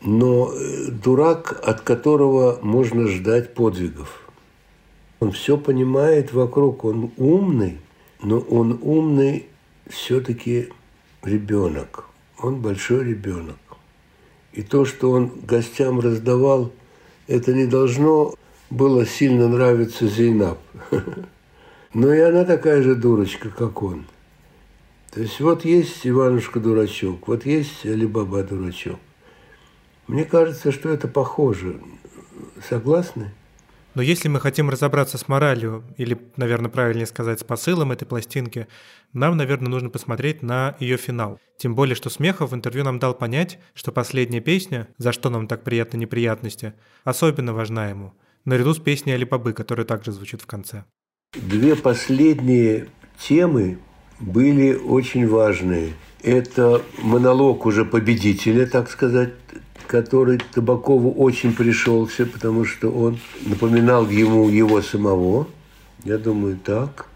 но 0.00 0.52
э, 0.52 0.90
дурак, 0.90 1.60
от 1.66 1.80
которого 1.80 2.58
можно 2.62 3.08
ждать 3.08 3.54
подвигов. 3.54 4.22
Он 5.20 5.32
все 5.32 5.56
понимает 5.56 6.32
вокруг, 6.32 6.84
он 6.84 7.10
умный, 7.16 7.78
но 8.22 8.38
он 8.38 8.78
умный 8.82 9.46
все-таки 9.88 10.68
ребенок. 11.22 12.04
Он 12.40 12.60
большой 12.60 13.04
ребенок. 13.04 13.56
И 14.52 14.62
то, 14.62 14.84
что 14.84 15.10
он 15.10 15.32
гостям 15.42 15.98
раздавал, 15.98 16.72
это 17.26 17.52
не 17.52 17.66
должно 17.66 18.34
было 18.70 19.06
сильно 19.06 19.48
нравиться 19.48 20.06
Зейнаб. 20.06 20.58
Но 21.94 22.12
и 22.12 22.20
она 22.20 22.44
такая 22.44 22.82
же 22.82 22.94
дурочка, 22.94 23.50
как 23.50 23.82
он. 23.82 24.06
То 25.10 25.20
есть 25.20 25.40
вот 25.40 25.64
есть 25.64 26.06
Иванушка-дурачок, 26.06 27.26
вот 27.26 27.46
есть 27.46 27.86
Алибаба-дурачок. 27.86 28.98
Мне 30.06 30.24
кажется, 30.24 30.70
что 30.70 30.90
это 30.90 31.08
похоже. 31.08 31.80
Согласны? 32.68 33.32
Но 33.94 34.02
если 34.02 34.28
мы 34.28 34.38
хотим 34.38 34.70
разобраться 34.70 35.18
с 35.18 35.28
моралью, 35.28 35.82
или, 35.96 36.18
наверное, 36.36 36.70
правильнее 36.70 37.06
сказать, 37.06 37.40
с 37.40 37.44
посылом 37.44 37.90
этой 37.90 38.06
пластинки, 38.06 38.68
нам, 39.12 39.36
наверное, 39.36 39.70
нужно 39.70 39.90
посмотреть 39.90 40.42
на 40.42 40.76
ее 40.78 40.96
финал. 40.96 41.40
Тем 41.56 41.74
более, 41.74 41.96
что 41.96 42.10
Смехов 42.10 42.52
в 42.52 42.54
интервью 42.54 42.84
нам 42.84 42.98
дал 42.98 43.14
понять, 43.14 43.58
что 43.74 43.90
последняя 43.90 44.40
песня 44.40 44.88
«За 44.98 45.10
что 45.12 45.30
нам 45.30 45.48
так 45.48 45.64
приятны 45.64 45.96
неприятности» 45.96 46.74
особенно 47.02 47.52
важна 47.52 47.88
ему, 47.88 48.14
наряду 48.48 48.74
с 48.74 48.78
песней 48.78 49.12
Алибабы, 49.12 49.52
которая 49.52 49.86
также 49.86 50.12
звучит 50.12 50.42
в 50.42 50.46
конце. 50.46 50.84
Две 51.34 51.76
последние 51.76 52.88
темы 53.20 53.78
были 54.18 54.74
очень 54.74 55.28
важные. 55.28 55.92
Это 56.22 56.82
монолог 56.98 57.66
уже 57.66 57.84
победителя, 57.84 58.66
так 58.66 58.90
сказать, 58.90 59.34
который 59.86 60.40
Табакову 60.52 61.12
очень 61.12 61.54
пришелся, 61.54 62.26
потому 62.26 62.64
что 62.64 62.90
он 62.90 63.18
напоминал 63.46 64.08
ему 64.08 64.48
его 64.48 64.82
самого. 64.82 65.46
Я 66.04 66.18
думаю, 66.18 66.58
так. 66.58 67.06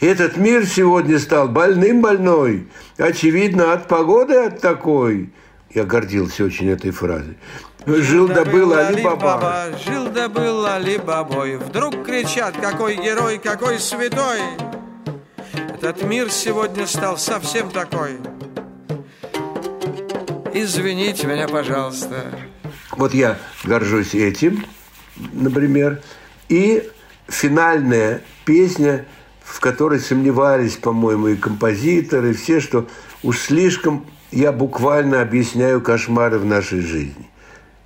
Этот 0.00 0.36
мир 0.36 0.66
сегодня 0.66 1.18
стал 1.18 1.48
больным-больной, 1.48 2.66
очевидно, 2.98 3.72
от 3.72 3.88
погоды 3.88 4.34
от 4.34 4.60
такой. 4.60 5.30
Я 5.74 5.84
гордился 5.84 6.44
очень 6.44 6.68
этой 6.68 6.90
фразой. 6.90 7.38
Жил 7.86 8.28
да 8.28 8.44
был 8.44 8.72
Али-Баба. 8.72 9.70
Жил 9.84 10.08
да 10.08 10.28
был 10.28 10.64
Али-Бабой. 10.66 11.56
Вдруг 11.56 12.04
кричат, 12.04 12.56
какой 12.56 12.96
герой, 12.96 13.38
какой 13.38 13.78
святой. 13.80 14.40
Этот 15.74 16.04
мир 16.04 16.30
сегодня 16.30 16.86
стал 16.86 17.18
совсем 17.18 17.70
такой. 17.70 18.18
Извините 20.54 21.26
меня, 21.26 21.48
пожалуйста. 21.48 22.26
Вот 22.92 23.14
я 23.14 23.38
горжусь 23.64 24.14
этим, 24.14 24.64
например. 25.32 26.02
И 26.48 26.88
финальная 27.26 28.22
песня, 28.44 29.06
в 29.42 29.58
которой 29.58 29.98
сомневались, 29.98 30.76
по-моему, 30.76 31.28
и 31.28 31.36
композиторы, 31.36 32.30
и 32.30 32.34
все, 32.34 32.60
что 32.60 32.86
уж 33.24 33.40
слишком 33.40 34.06
я 34.30 34.52
буквально 34.52 35.20
объясняю 35.20 35.80
кошмары 35.80 36.38
в 36.38 36.44
нашей 36.44 36.80
жизни. 36.80 37.31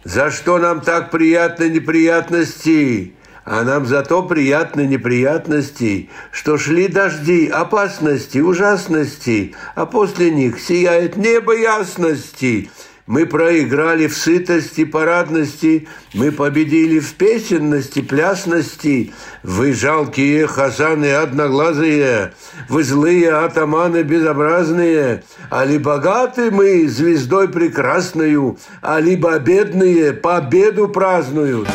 За 0.06 0.30
что 0.30 0.58
нам 0.58 0.82
так 0.82 1.10
приятны 1.10 1.68
неприятности? 1.68 3.14
А 3.44 3.64
нам 3.64 3.86
зато 3.86 4.22
приятны 4.22 4.82
неприятности, 4.86 6.10
что 6.30 6.58
шли 6.58 6.86
дожди, 6.86 7.48
опасности, 7.48 8.38
ужасности, 8.38 9.56
а 9.75 9.84
после 9.84 10.30
них 10.30 10.60
сияет 10.60 11.16
небо 11.16 11.56
ясности. 11.56 12.70
Мы 13.06 13.25
проиграли 13.25 14.08
в 14.08 14.16
сытости, 14.16 14.84
парадности, 14.84 15.86
мы 16.12 16.32
победили 16.32 16.98
в 16.98 17.14
песенности, 17.14 18.02
плясности. 18.02 19.12
Вы 19.44 19.75
жалкие 19.75 20.48
хасаны 20.48 21.12
одноглазые, 21.12 22.32
вы 22.68 22.82
злые 22.82 23.30
атаманы 23.30 24.02
безобразные, 24.02 25.22
а 25.50 25.64
ли 25.64 25.78
богаты 25.78 26.50
мы 26.50 26.88
звездой 26.88 27.48
прекрасною, 27.48 28.58
а 28.82 28.98
либо 28.98 29.38
бедные 29.38 30.12
победу 30.12 30.88
празднуют. 30.88 31.68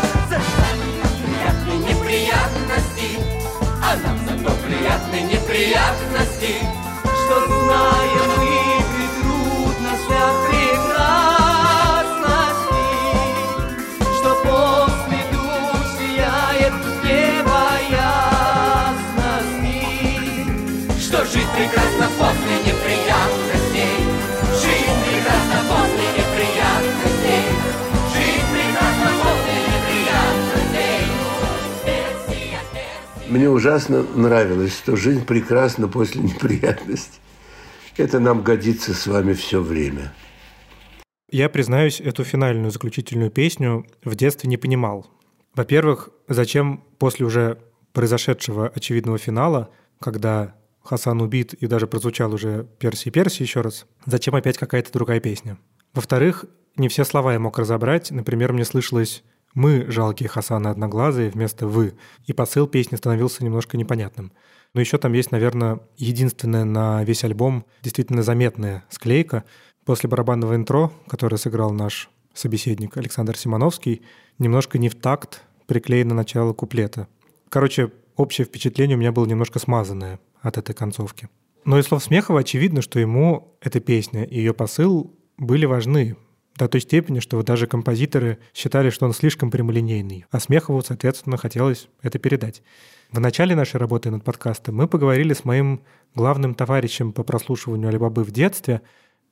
Мне 33.31 33.50
ужасно 33.50 34.03
нравилось, 34.03 34.75
что 34.75 34.97
жизнь 34.97 35.25
прекрасна 35.25 35.88
после 35.88 36.21
неприятностей. 36.21 37.21
Это 37.95 38.19
нам 38.19 38.43
годится 38.43 38.93
с 38.93 39.07
вами 39.07 39.31
все 39.31 39.61
время. 39.61 40.11
Я, 41.29 41.47
признаюсь, 41.47 42.01
эту 42.01 42.25
финальную 42.25 42.71
заключительную 42.71 43.31
песню 43.31 43.85
в 44.03 44.15
детстве 44.15 44.50
не 44.50 44.57
понимал. 44.57 45.09
Во-первых, 45.55 46.09
зачем 46.27 46.83
после 47.00 47.25
уже 47.25 47.59
произошедшего 47.93 48.67
очевидного 48.67 49.17
финала, 49.17 49.69
когда 50.01 50.55
Хасан 50.83 51.21
убит 51.21 51.53
и 51.53 51.67
даже 51.67 51.88
прозвучал 51.88 52.33
уже 52.33 52.67
«Перси, 52.79 53.11
Перси» 53.11 53.43
еще 53.43 53.61
раз, 53.61 53.85
зачем 54.05 54.35
опять 54.35 54.57
какая-то 54.57 54.91
другая 54.91 55.22
песня? 55.22 55.57
Во-вторых, 55.94 56.44
не 56.75 56.89
все 56.89 57.05
слова 57.05 57.31
я 57.31 57.39
мог 57.39 57.57
разобрать. 57.57 58.11
Например, 58.11 58.51
мне 58.51 58.65
слышалось 58.65 59.24
«мы, 59.53 59.85
жалкие 59.90 60.29
Хасаны 60.29 60.68
одноглазые» 60.68 61.29
вместо 61.29 61.68
«вы», 61.68 61.94
и 62.25 62.33
посыл 62.33 62.68
песни 62.68 62.96
становился 62.96 63.44
немножко 63.44 63.77
непонятным. 63.77 64.31
Но 64.74 64.81
еще 64.81 64.98
там 64.98 65.14
есть, 65.14 65.31
наверное, 65.31 65.79
единственная 65.98 66.64
на 66.64 67.03
весь 67.03 67.24
альбом 67.24 67.66
действительно 67.81 68.24
заметная 68.24 68.85
склейка. 68.90 69.44
После 69.85 70.07
барабанного 70.09 70.55
интро, 70.55 70.92
которое 71.07 71.37
сыграл 71.37 71.72
наш 71.72 72.09
собеседник 72.33 72.96
Александр 72.96 73.37
Симоновский, 73.37 74.03
немножко 74.40 74.77
не 74.77 74.90
в 74.90 74.96
такт 74.96 75.44
приклеено 75.68 76.14
начало 76.14 76.53
куплета. 76.53 77.07
Короче, 77.50 77.92
общее 78.16 78.46
впечатление 78.46 78.96
у 78.96 79.00
меня 79.00 79.11
было 79.11 79.25
немножко 79.25 79.59
смазанное 79.59 80.20
от 80.42 80.57
этой 80.57 80.74
концовки. 80.74 81.29
Но 81.66 81.77
из 81.77 81.85
слов 81.85 82.03
Смехова 82.03 82.40
очевидно, 82.40 82.81
что 82.81 83.00
ему 83.00 83.57
эта 83.61 83.79
песня 83.79 84.24
и 84.24 84.37
ее 84.37 84.53
посыл 84.53 85.14
были 85.37 85.66
важны 85.66 86.16
до 86.61 86.67
той 86.67 86.81
степени, 86.81 87.19
что 87.19 87.37
вот 87.37 87.47
даже 87.47 87.65
композиторы 87.65 88.37
считали, 88.53 88.91
что 88.91 89.07
он 89.07 89.13
слишком 89.13 89.50
прямолинейный, 89.50 90.25
а 90.29 90.39
Смехову, 90.39 90.81
соответственно, 90.83 91.37
хотелось 91.37 91.87
это 92.03 92.19
передать. 92.19 92.61
В 93.11 93.19
начале 93.19 93.55
нашей 93.55 93.77
работы 93.77 94.11
над 94.11 94.24
подкастом 94.24 94.75
мы 94.75 94.87
поговорили 94.87 95.33
с 95.33 95.43
моим 95.43 95.81
главным 96.13 96.53
товарищем 96.53 97.13
по 97.13 97.24
прослушиванию 97.24 97.89
Алибабы 97.89 98.24
в 98.24 98.29
детстве, 98.29 98.81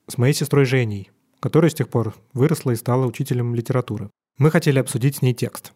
с 0.08 0.18
моей 0.18 0.34
сестрой 0.34 0.64
Женей, 0.64 1.12
которая 1.38 1.70
с 1.70 1.74
тех 1.74 1.88
пор 1.88 2.14
выросла 2.32 2.72
и 2.72 2.76
стала 2.76 3.06
учителем 3.06 3.54
литературы. 3.54 4.10
Мы 4.36 4.50
хотели 4.50 4.80
обсудить 4.80 5.16
с 5.16 5.22
ней 5.22 5.32
текст. 5.32 5.72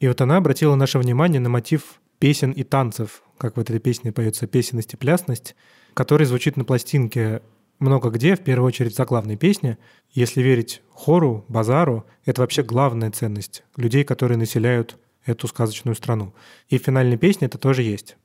И 0.00 0.08
вот 0.08 0.20
она 0.20 0.38
обратила 0.38 0.74
наше 0.74 0.98
внимание 0.98 1.40
на 1.40 1.48
мотив 1.48 2.00
песен 2.18 2.50
и 2.50 2.64
танцев, 2.64 3.22
как 3.38 3.56
в 3.56 3.60
этой 3.60 3.78
песне 3.78 4.10
поется 4.10 4.48
«Песенность 4.48 4.94
и 4.94 4.96
плясность», 4.96 5.54
который 5.94 6.26
звучит 6.26 6.56
на 6.56 6.64
пластинке 6.64 7.40
много 7.78 8.10
где, 8.10 8.34
в 8.34 8.40
первую 8.40 8.68
очередь 8.68 8.96
за 8.96 9.04
главной 9.04 9.36
песни. 9.36 9.78
Если 10.10 10.42
верить 10.42 10.82
хору, 10.92 11.44
базару, 11.48 12.04
это 12.24 12.40
вообще 12.40 12.62
главная 12.62 13.10
ценность 13.10 13.64
людей, 13.76 14.04
которые 14.04 14.38
населяют 14.38 14.96
эту 15.24 15.46
сказочную 15.46 15.94
страну. 15.94 16.32
И 16.68 16.78
в 16.78 16.82
финальной 16.82 17.18
песне 17.18 17.46
это 17.46 17.58
тоже 17.58 17.82
есть. 17.82 18.16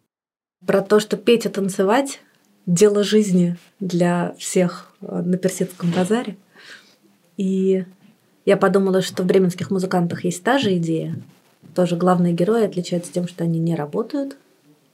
Про 0.65 0.81
то, 0.81 0.99
что 0.99 1.17
петь 1.17 1.45
и 1.45 1.49
танцевать– 1.49 2.19
дело 2.65 3.03
жизни 3.03 3.57
для 3.79 4.35
всех 4.37 4.91
э, 5.01 5.21
на 5.21 5.37
персидском 5.37 5.91
базаре. 5.91 6.37
И 7.37 7.85
я 8.45 8.57
подумала, 8.57 9.01
что 9.01 9.23
в 9.23 9.25
бременских 9.25 9.71
музыкантах 9.71 10.23
есть 10.25 10.43
та 10.43 10.57
же 10.59 10.75
идея. 10.77 11.19
Тоже 11.75 11.95
главные 11.95 12.33
герои 12.33 12.65
отличаются 12.65 13.11
тем, 13.11 13.27
что 13.27 13.43
они 13.43 13.59
не 13.59 13.75
работают, 13.75 14.37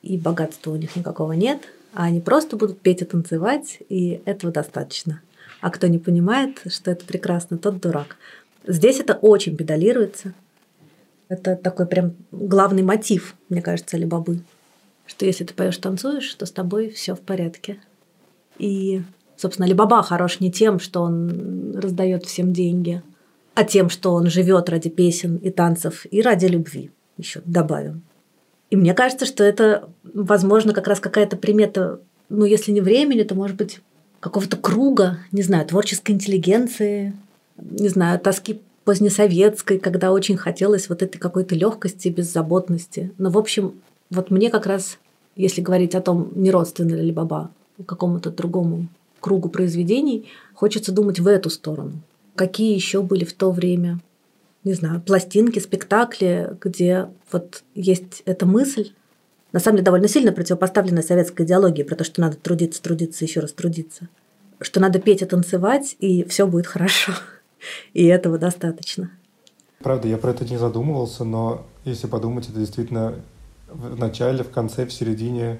и 0.01 0.17
богатства 0.17 0.71
у 0.71 0.75
них 0.75 0.95
никакого 0.95 1.33
нет, 1.33 1.61
а 1.93 2.05
они 2.05 2.21
просто 2.21 2.55
будут 2.55 2.79
петь 2.81 3.01
и 3.01 3.05
танцевать, 3.05 3.79
и 3.89 4.21
этого 4.25 4.53
достаточно. 4.53 5.21
А 5.61 5.69
кто 5.69 5.87
не 5.87 5.97
понимает, 5.97 6.61
что 6.67 6.91
это 6.91 7.05
прекрасно, 7.05 7.57
тот 7.57 7.81
дурак. 7.81 8.17
Здесь 8.65 8.99
это 8.99 9.13
очень 9.15 9.57
педалируется. 9.57 10.33
Это 11.27 11.55
такой 11.55 11.85
прям 11.85 12.13
главный 12.31 12.81
мотив, 12.81 13.35
мне 13.49 13.61
кажется, 13.61 13.97
Алибабы. 13.97 14.41
Что 15.05 15.25
если 15.25 15.43
ты 15.43 15.53
поешь, 15.53 15.77
танцуешь, 15.77 16.33
то 16.35 16.45
с 16.45 16.51
тобой 16.51 16.89
все 16.89 17.15
в 17.15 17.19
порядке. 17.19 17.79
И, 18.57 19.01
собственно, 19.37 19.65
Алибаба 19.65 20.01
хорош 20.03 20.39
не 20.39 20.51
тем, 20.51 20.79
что 20.79 21.01
он 21.01 21.75
раздает 21.75 22.25
всем 22.25 22.53
деньги, 22.53 23.01
а 23.55 23.63
тем, 23.63 23.89
что 23.89 24.13
он 24.13 24.27
живет 24.27 24.69
ради 24.69 24.89
песен 24.89 25.37
и 25.37 25.49
танцев 25.49 26.05
и 26.09 26.21
ради 26.21 26.45
любви. 26.45 26.91
Еще 27.17 27.41
добавим. 27.45 28.03
И 28.69 28.75
мне 28.75 28.93
кажется, 28.93 29.25
что 29.25 29.43
это, 29.43 29.89
возможно, 30.03 30.73
как 30.73 30.87
раз 30.87 30.99
какая-то 30.99 31.37
примета, 31.37 31.99
ну, 32.29 32.45
если 32.45 32.71
не 32.71 32.81
времени, 32.81 33.23
то, 33.23 33.35
может 33.35 33.57
быть, 33.57 33.81
какого-то 34.19 34.57
круга, 34.57 35.19
не 35.31 35.41
знаю, 35.41 35.65
творческой 35.65 36.11
интеллигенции, 36.11 37.13
не 37.57 37.89
знаю, 37.89 38.19
тоски 38.19 38.61
позднесоветской, 38.83 39.79
когда 39.79 40.11
очень 40.11 40.37
хотелось 40.37 40.89
вот 40.89 41.01
этой 41.01 41.17
какой-то 41.17 41.55
легкости, 41.55 42.09
беззаботности. 42.09 43.11
Но, 43.17 43.29
в 43.29 43.37
общем, 43.37 43.73
вот 44.09 44.31
мне 44.31 44.49
как 44.49 44.65
раз, 44.65 44.97
если 45.35 45.61
говорить 45.61 45.95
о 45.95 46.01
том, 46.01 46.31
не 46.35 46.51
родственно 46.51 46.95
ли 46.95 47.11
Баба 47.11 47.51
какому-то 47.85 48.29
другому 48.31 48.87
кругу 49.19 49.49
произведений, 49.49 50.29
хочется 50.53 50.91
думать 50.91 51.19
в 51.19 51.27
эту 51.27 51.49
сторону. 51.49 51.93
Какие 52.35 52.73
еще 52.73 53.01
были 53.01 53.25
в 53.25 53.33
то 53.33 53.51
время 53.51 53.99
не 54.63 54.73
знаю, 54.73 55.01
пластинки, 55.01 55.59
спектакли, 55.59 56.55
где 56.61 57.09
вот 57.31 57.63
есть 57.75 58.23
эта 58.25 58.45
мысль, 58.45 58.91
на 59.51 59.59
самом 59.59 59.77
деле 59.77 59.85
довольно 59.85 60.07
сильно 60.07 60.31
противопоставленная 60.31 61.01
советской 61.01 61.45
идеологии 61.45 61.83
про 61.83 61.95
то, 61.95 62.03
что 62.03 62.21
надо 62.21 62.37
трудиться, 62.37 62.81
трудиться, 62.81 63.25
еще 63.25 63.39
раз 63.39 63.51
трудиться. 63.51 64.07
Что 64.61 64.79
надо 64.79 64.99
петь 64.99 65.21
и 65.21 65.25
танцевать, 65.25 65.95
и 65.99 66.23
все 66.25 66.45
будет 66.45 66.67
хорошо. 66.67 67.13
И 67.93 68.05
этого 68.05 68.37
достаточно. 68.37 69.11
Правда, 69.79 70.07
я 70.07 70.17
про 70.17 70.31
это 70.31 70.45
не 70.45 70.57
задумывался, 70.57 71.23
но 71.23 71.65
если 71.83 72.07
подумать, 72.07 72.47
это 72.47 72.59
действительно 72.59 73.15
в 73.67 73.97
начале, 73.97 74.43
в 74.43 74.49
конце, 74.49 74.85
в 74.85 74.93
середине. 74.93 75.59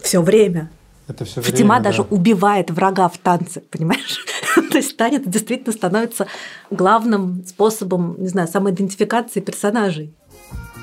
Все 0.00 0.22
время. 0.22 0.70
Это 1.06 1.24
все 1.24 1.40
Фатима 1.40 1.74
время, 1.74 1.84
даже 1.84 2.02
да. 2.02 2.08
убивает 2.10 2.70
врага 2.70 3.08
в 3.08 3.18
танце, 3.18 3.60
понимаешь? 3.70 4.24
То 4.70 4.76
есть 4.78 4.96
танец 4.96 5.22
действительно 5.24 5.72
становится 5.72 6.26
главным 6.70 7.44
способом, 7.44 8.16
не 8.18 8.28
знаю, 8.28 8.48
самоидентификации 8.48 9.40
персонажей. 9.40 10.14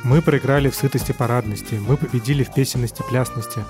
Мы 0.04 0.22
проиграли 0.22 0.70
в 0.70 0.76
сытости 0.76 1.12
парадности, 1.12 1.76
мы 1.76 1.98
победили 1.98 2.44
в 2.44 2.54
песенности 2.54 3.04
плясности. 3.10 3.62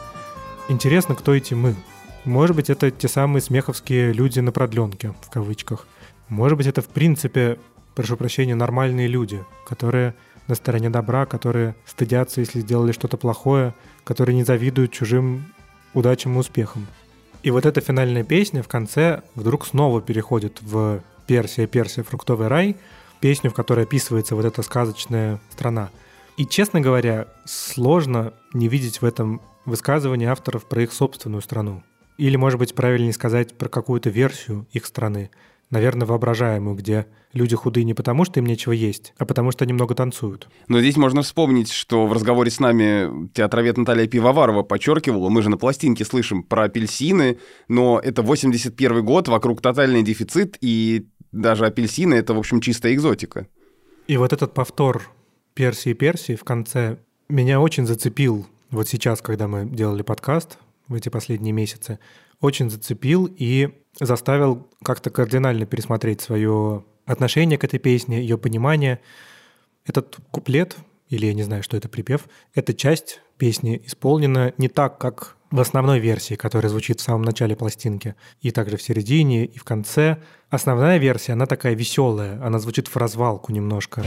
Интересно, 0.68 1.16
кто 1.16 1.34
эти 1.34 1.54
«мы». 1.54 1.76
Может 2.26 2.56
быть, 2.56 2.70
это 2.70 2.90
те 2.90 3.08
самые 3.08 3.42
смеховские 3.42 4.12
люди 4.12 4.40
на 4.40 4.52
продленке, 4.52 5.14
в 5.22 5.30
кавычках. 5.30 5.86
Может 6.28 6.58
быть, 6.58 6.68
это 6.68 6.82
в 6.82 6.88
принципе, 6.88 7.60
прошу 7.94 8.18
прощения, 8.18 8.56
нормальные 8.56 9.08
люди, 9.08 9.44
которые 9.66 10.16
на 10.48 10.56
стороне 10.56 10.90
добра, 10.90 11.26
которые 11.26 11.76
стыдятся, 11.86 12.42
если 12.42 12.62
сделали 12.62 12.92
что-то 12.92 13.18
плохое, 13.18 13.76
которые 14.04 14.36
не 14.36 14.44
завидуют 14.44 14.92
чужим 14.92 15.46
удачам 15.94 16.36
и 16.36 16.40
успехам. 16.40 16.88
И 17.46 17.52
вот 17.52 17.68
эта 17.68 17.80
финальная 17.80 18.24
песня 18.24 18.64
в 18.64 18.68
конце 18.68 19.22
вдруг 19.36 19.68
снова 19.68 20.02
переходит 20.02 20.64
в 20.64 21.04
«Персия, 21.28 21.68
Персия, 21.68 22.04
фруктовый 22.04 22.48
рай», 22.48 22.76
песню, 23.20 23.52
в 23.52 23.54
которой 23.54 23.86
описывается 23.86 24.36
вот 24.36 24.46
эта 24.46 24.64
сказочная 24.64 25.40
страна. 25.52 25.92
И, 26.38 26.48
честно 26.48 26.82
говоря, 26.82 27.28
сложно 27.46 28.34
не 28.54 28.68
видеть 28.68 29.00
в 29.00 29.06
этом 29.06 29.44
высказывании 29.66 30.26
авторов 30.26 30.66
про 30.66 30.82
их 30.82 30.92
собственную 30.92 31.44
страну. 31.44 31.84
Или, 32.18 32.36
может 32.36 32.58
быть, 32.58 32.74
правильнее 32.74 33.14
сказать 33.14 33.56
про 33.56 33.70
какую-то 33.70 34.10
версию 34.10 34.66
их 34.72 34.88
страны, 34.88 35.30
наверное, 35.76 36.08
воображаемую, 36.08 36.76
где 36.76 37.06
люди 37.34 37.56
худые 37.56 37.84
не 37.84 37.94
потому, 37.94 38.26
что 38.26 38.40
им 38.40 38.46
нечего 38.46 38.72
есть, 38.72 39.14
а 39.18 39.26
потому 39.26 39.52
что 39.52 39.66
они 39.66 39.74
много 39.74 39.94
танцуют. 39.94 40.48
Но 40.68 40.80
здесь 40.80 40.96
можно 40.96 41.22
вспомнить, 41.22 41.72
что 41.72 42.08
в 42.08 42.14
разговоре 42.14 42.50
с 42.50 42.60
нами 42.60 43.28
театровед 43.34 43.78
Наталья 43.78 44.08
Пивоварова 44.08 44.64
подчеркивала, 44.64 45.30
мы 45.30 45.42
же 45.42 45.50
на 45.50 45.58
пластинке 45.58 46.06
слышим 46.06 46.44
про 46.44 46.64
апельсины, 46.64 47.38
но 47.68 48.00
это 48.02 48.22
81 48.22 49.04
год, 49.04 49.28
вокруг 49.28 49.62
тотальный 49.62 50.02
дефицит, 50.02 50.58
и 50.62 51.08
даже 51.32 51.66
апельсины— 51.66 52.14
это, 52.16 52.34
в 52.34 52.40
общем, 52.40 52.62
чистая 52.62 52.94
экзотика. 52.94 53.48
И 54.08 54.18
вот 54.18 54.32
этот 54.32 54.54
повтор 54.54 55.10
Персии 55.54 55.94
Персии 55.94 56.36
в 56.36 56.44
конце 56.44 56.98
меня 57.28 57.60
очень 57.60 57.86
зацепил 57.86 58.46
вот 58.72 58.88
сейчас, 58.88 59.22
когда 59.22 59.48
мы 59.48 59.66
делали 59.66 60.02
подкаст, 60.02 60.58
в 60.88 60.94
эти 60.94 61.10
последние 61.10 61.54
месяцы, 61.54 62.00
очень 62.42 62.70
зацепил 62.70 63.26
и 63.26 63.70
заставил 64.00 64.68
как-то 64.84 65.10
кардинально 65.10 65.66
пересмотреть 65.66 66.22
свое 66.22 66.84
отношение 67.06 67.58
к 67.58 67.64
этой 67.64 67.80
песне, 67.80 68.20
ее 68.20 68.38
понимание. 68.38 69.00
Этот 69.86 70.18
куплет, 70.32 70.76
или 71.10 71.28
я 71.28 71.34
не 71.34 71.44
знаю, 71.44 71.64
что 71.64 71.78
это 71.78 71.88
припев, 71.88 72.28
эта 72.54 72.74
часть 72.74 73.22
песни 73.38 73.82
исполнена 73.86 74.54
не 74.58 74.68
так, 74.68 74.98
как 74.98 75.38
в 75.52 75.60
основной 75.60 76.00
версии, 76.00 76.36
которая 76.36 76.70
звучит 76.70 77.00
в 77.00 77.04
самом 77.04 77.22
начале 77.22 77.56
пластинки, 77.56 78.16
и 78.42 78.52
также 78.52 78.78
в 78.78 78.82
середине, 78.82 79.46
и 79.46 79.58
в 79.58 79.64
конце. 79.64 80.18
Основная 80.50 80.98
версия, 80.98 81.34
она 81.34 81.46
такая 81.46 81.76
веселая, 81.76 82.42
она 82.44 82.60
звучит 82.60 82.88
в 82.88 82.98
развалку 82.98 83.52
немножко. 83.52 84.04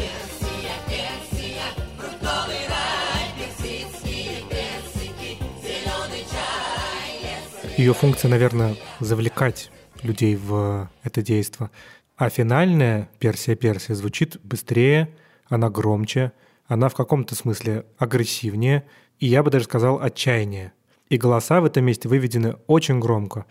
Ее 7.78 7.94
функция, 7.94 8.28
наверное, 8.28 8.74
завлекать 8.98 9.70
людей 10.02 10.34
в 10.34 10.90
это 11.04 11.22
действо. 11.22 11.70
А 12.16 12.28
финальная 12.28 13.08
Персия-Персия 13.20 13.94
звучит 13.94 14.36
быстрее, 14.42 15.14
она 15.48 15.70
громче, 15.70 16.32
она 16.66 16.88
в 16.88 16.96
каком-то 16.96 17.36
смысле 17.36 17.86
агрессивнее, 17.96 18.82
и 19.20 19.28
я 19.28 19.44
бы 19.44 19.52
даже 19.52 19.66
сказал 19.66 20.00
отчаяние. 20.02 20.72
И 21.08 21.18
голоса 21.18 21.60
в 21.60 21.66
этом 21.66 21.84
месте 21.84 22.08
выведены 22.08 22.56
очень 22.66 22.98
громко. 22.98 23.46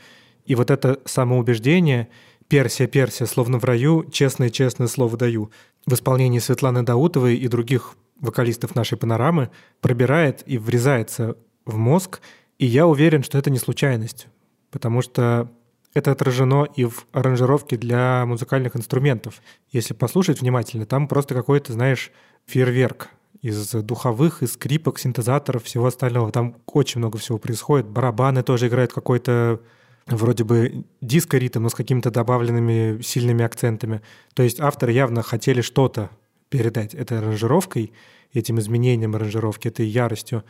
И 0.46 0.56
вот 0.56 0.72
это 0.72 1.00
самоубеждение 1.06 2.10
«Персия, 2.50 2.88
Персия, 2.88 3.28
словно 3.28 3.60
в 3.60 3.64
раю, 3.64 4.04
честное-честное 4.12 4.90
слово 4.90 5.16
даю» 5.16 5.52
в 5.86 5.94
исполнении 5.94 6.40
Светланы 6.40 6.84
Даутовой 6.84 7.38
и 7.38 7.48
других 7.48 7.96
вокалистов 8.20 8.76
нашей 8.76 8.98
панорамы 8.98 9.52
пробирает 9.80 10.44
и 10.46 10.58
врезается 10.58 11.38
в 11.66 11.78
мозг, 11.78 12.20
и 12.60 12.66
я 12.66 12.88
уверен, 12.88 13.24
что 13.24 13.38
это 13.38 13.50
не 13.50 13.60
случайность, 13.60 14.28
потому 14.72 15.02
что 15.02 15.52
это 15.94 16.12
отражено 16.12 16.68
и 16.76 16.86
в 16.86 17.08
аранжировке 17.12 17.78
для 17.78 18.26
музыкальных 18.26 18.76
инструментов. 18.76 19.42
Если 19.72 19.94
послушать 19.94 20.42
внимательно, 20.42 20.86
там 20.86 21.08
просто 21.08 21.34
какой-то, 21.34 21.74
знаешь, 21.74 22.12
фейерверк 22.46 23.10
из 23.42 23.72
духовых, 23.72 24.44
из 24.44 24.54
скрипок, 24.54 25.00
синтезаторов, 25.00 25.64
всего 25.64 25.88
остального. 25.88 26.32
Там 26.32 26.58
очень 26.66 27.00
много 27.00 27.18
всего 27.18 27.38
происходит. 27.38 27.88
Барабаны 27.88 28.44
тоже 28.44 28.68
играют 28.68 28.94
какой-то 28.94 29.62
вроде 30.08 30.44
бы 30.44 30.86
диско-ритм, 31.02 31.64
но 31.64 31.70
с 31.70 31.76
какими-то 31.76 32.12
добавленными 32.12 33.02
сильными 33.02 33.44
акцентами. 33.44 34.02
То 34.34 34.44
есть 34.44 34.60
авторы 34.60 34.92
явно 34.92 35.22
хотели 35.22 35.62
что-то 35.62 36.10
передать 36.50 36.94
этой 36.94 37.20
аранжировкой, 37.20 37.92
этим 38.34 38.60
изменением 38.60 39.16
аранжировки, 39.16 39.68
этой 39.68 39.86
яростью. 39.86 40.44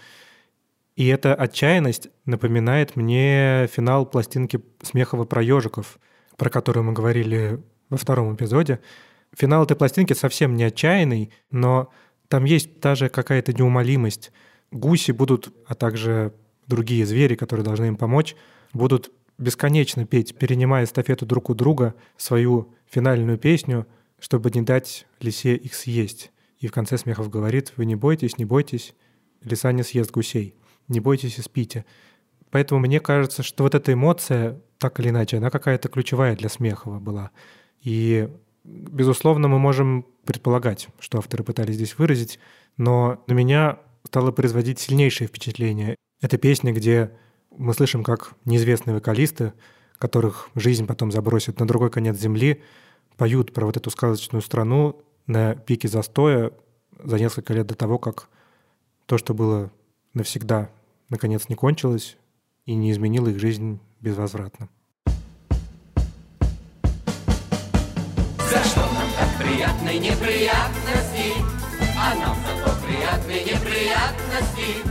И 0.97 1.05
эта 1.05 1.35
отчаянность 1.35 2.09
напоминает 2.25 2.95
мне 2.95 3.67
финал 3.71 4.07
пластинки 4.07 4.59
Смехова 4.81 5.25
про 5.25 5.43
ежиков, 5.43 5.99
про 6.37 6.49
которую 6.49 6.85
мы 6.85 6.93
говорили 6.93 7.61
во 7.89 7.97
втором 7.97 8.33
эпизоде. 8.33 8.79
Финал 9.31 9.63
этой 9.63 9.77
пластинки 9.77 10.13
совсем 10.13 10.55
не 10.55 10.63
отчаянный, 10.63 11.31
но 11.51 11.91
там 12.29 12.45
есть 12.45 12.79
даже 12.79 13.09
какая-то 13.09 13.53
неумолимость. 13.53 14.31
Гуси 14.71 15.11
будут, 15.11 15.53
а 15.67 15.75
также 15.75 16.33
другие 16.65 17.05
звери, 17.05 17.35
которые 17.35 17.63
должны 17.63 17.85
им 17.85 17.95
помочь, 17.95 18.35
будут 18.73 19.11
бесконечно 19.37 20.03
петь, 20.07 20.35
перенимая 20.35 20.85
эстафету 20.85 21.27
друг 21.27 21.51
у 21.51 21.53
друга 21.53 21.93
свою 22.17 22.73
финальную 22.89 23.37
песню, 23.37 23.85
чтобы 24.17 24.49
не 24.49 24.63
дать 24.63 25.05
лисе 25.19 25.55
их 25.57 25.75
съесть. 25.75 26.31
И 26.57 26.65
в 26.65 26.71
конце 26.71 26.97
Смехов 26.97 27.29
говорит, 27.29 27.73
вы 27.77 27.85
не 27.85 27.93
бойтесь, 27.93 28.39
не 28.39 28.45
бойтесь, 28.45 28.95
лиса 29.43 29.71
не 29.71 29.83
съест 29.83 30.09
гусей 30.09 30.55
не 30.87 30.99
бойтесь 30.99 31.37
и 31.37 31.41
спите. 31.41 31.85
Поэтому 32.49 32.79
мне 32.79 32.99
кажется, 32.99 33.43
что 33.43 33.63
вот 33.63 33.75
эта 33.75 33.93
эмоция, 33.93 34.61
так 34.77 34.99
или 34.99 35.09
иначе, 35.09 35.37
она 35.37 35.49
какая-то 35.49 35.89
ключевая 35.89 36.35
для 36.35 36.49
Смехова 36.49 36.99
была. 36.99 37.31
И, 37.81 38.29
безусловно, 38.63 39.47
мы 39.47 39.59
можем 39.59 40.05
предполагать, 40.25 40.87
что 40.99 41.17
авторы 41.17 41.43
пытались 41.43 41.75
здесь 41.75 41.97
выразить, 41.97 42.39
но 42.77 43.23
на 43.27 43.33
меня 43.33 43.79
стало 44.05 44.31
производить 44.31 44.79
сильнейшее 44.79 45.27
впечатление. 45.27 45.95
Это 46.21 46.37
песня, 46.37 46.73
где 46.73 47.11
мы 47.55 47.73
слышим, 47.73 48.03
как 48.03 48.33
неизвестные 48.45 48.95
вокалисты, 48.95 49.53
которых 49.97 50.49
жизнь 50.55 50.85
потом 50.85 51.11
забросит 51.11 51.59
на 51.59 51.67
другой 51.67 51.89
конец 51.89 52.17
земли, 52.17 52.61
поют 53.17 53.53
про 53.53 53.65
вот 53.65 53.77
эту 53.77 53.89
сказочную 53.89 54.41
страну 54.41 55.01
на 55.25 55.55
пике 55.55 55.87
застоя 55.87 56.51
за 57.03 57.19
несколько 57.19 57.53
лет 57.53 57.67
до 57.67 57.75
того, 57.75 57.99
как 57.99 58.29
то, 59.05 59.17
что 59.17 59.33
было 59.33 59.71
навсегда 60.13 60.69
наконец 61.09 61.49
не 61.49 61.55
кончилась 61.55 62.17
и 62.65 62.75
не 62.75 62.91
изменила 62.91 63.27
их 63.29 63.39
жизнь 63.39 63.79
безвозвратно. 64.01 64.69
За 68.49 68.63
что 68.63 68.81
нам 68.81 69.09
так 69.17 69.37
приятной 69.39 69.99
неприятности, 69.99 71.33
а 71.97 72.15
нам 72.15 72.37
зато 72.45 72.71
приятной 72.85 73.43
неприятности, 73.43 74.83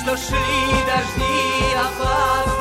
что 0.00 0.16
шли 0.16 0.38
дожди 0.86 1.74
опасности. 1.74 2.53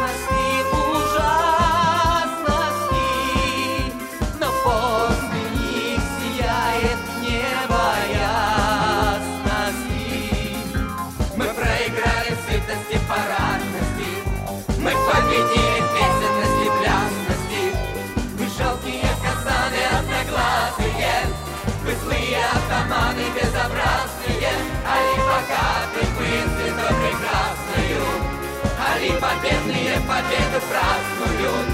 Победы 30.07 30.59
празднуют. 30.69 31.67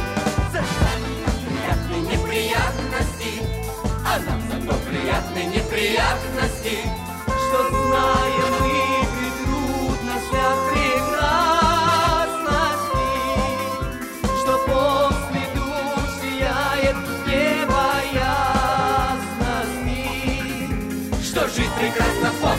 За 0.52 0.62
приятные 1.46 2.02
неприятности, 2.02 3.32
а 4.06 4.20
нам 4.20 4.42
зато 4.50 4.74
приятные 4.90 5.46
неприятности, 5.46 6.76
что 7.26 7.58
знаем 7.70 8.52
мы 8.62 8.78
при 9.16 9.30
трудностях 9.44 10.58
что 14.42 14.54
после 14.66 15.44
душ 15.56 16.08
сияет 16.22 16.98
небо 17.28 17.86
ясности, 18.14 19.20
что 21.24 21.42
жить 21.48 21.74
прекрасно 21.78 22.30
после 22.42 22.59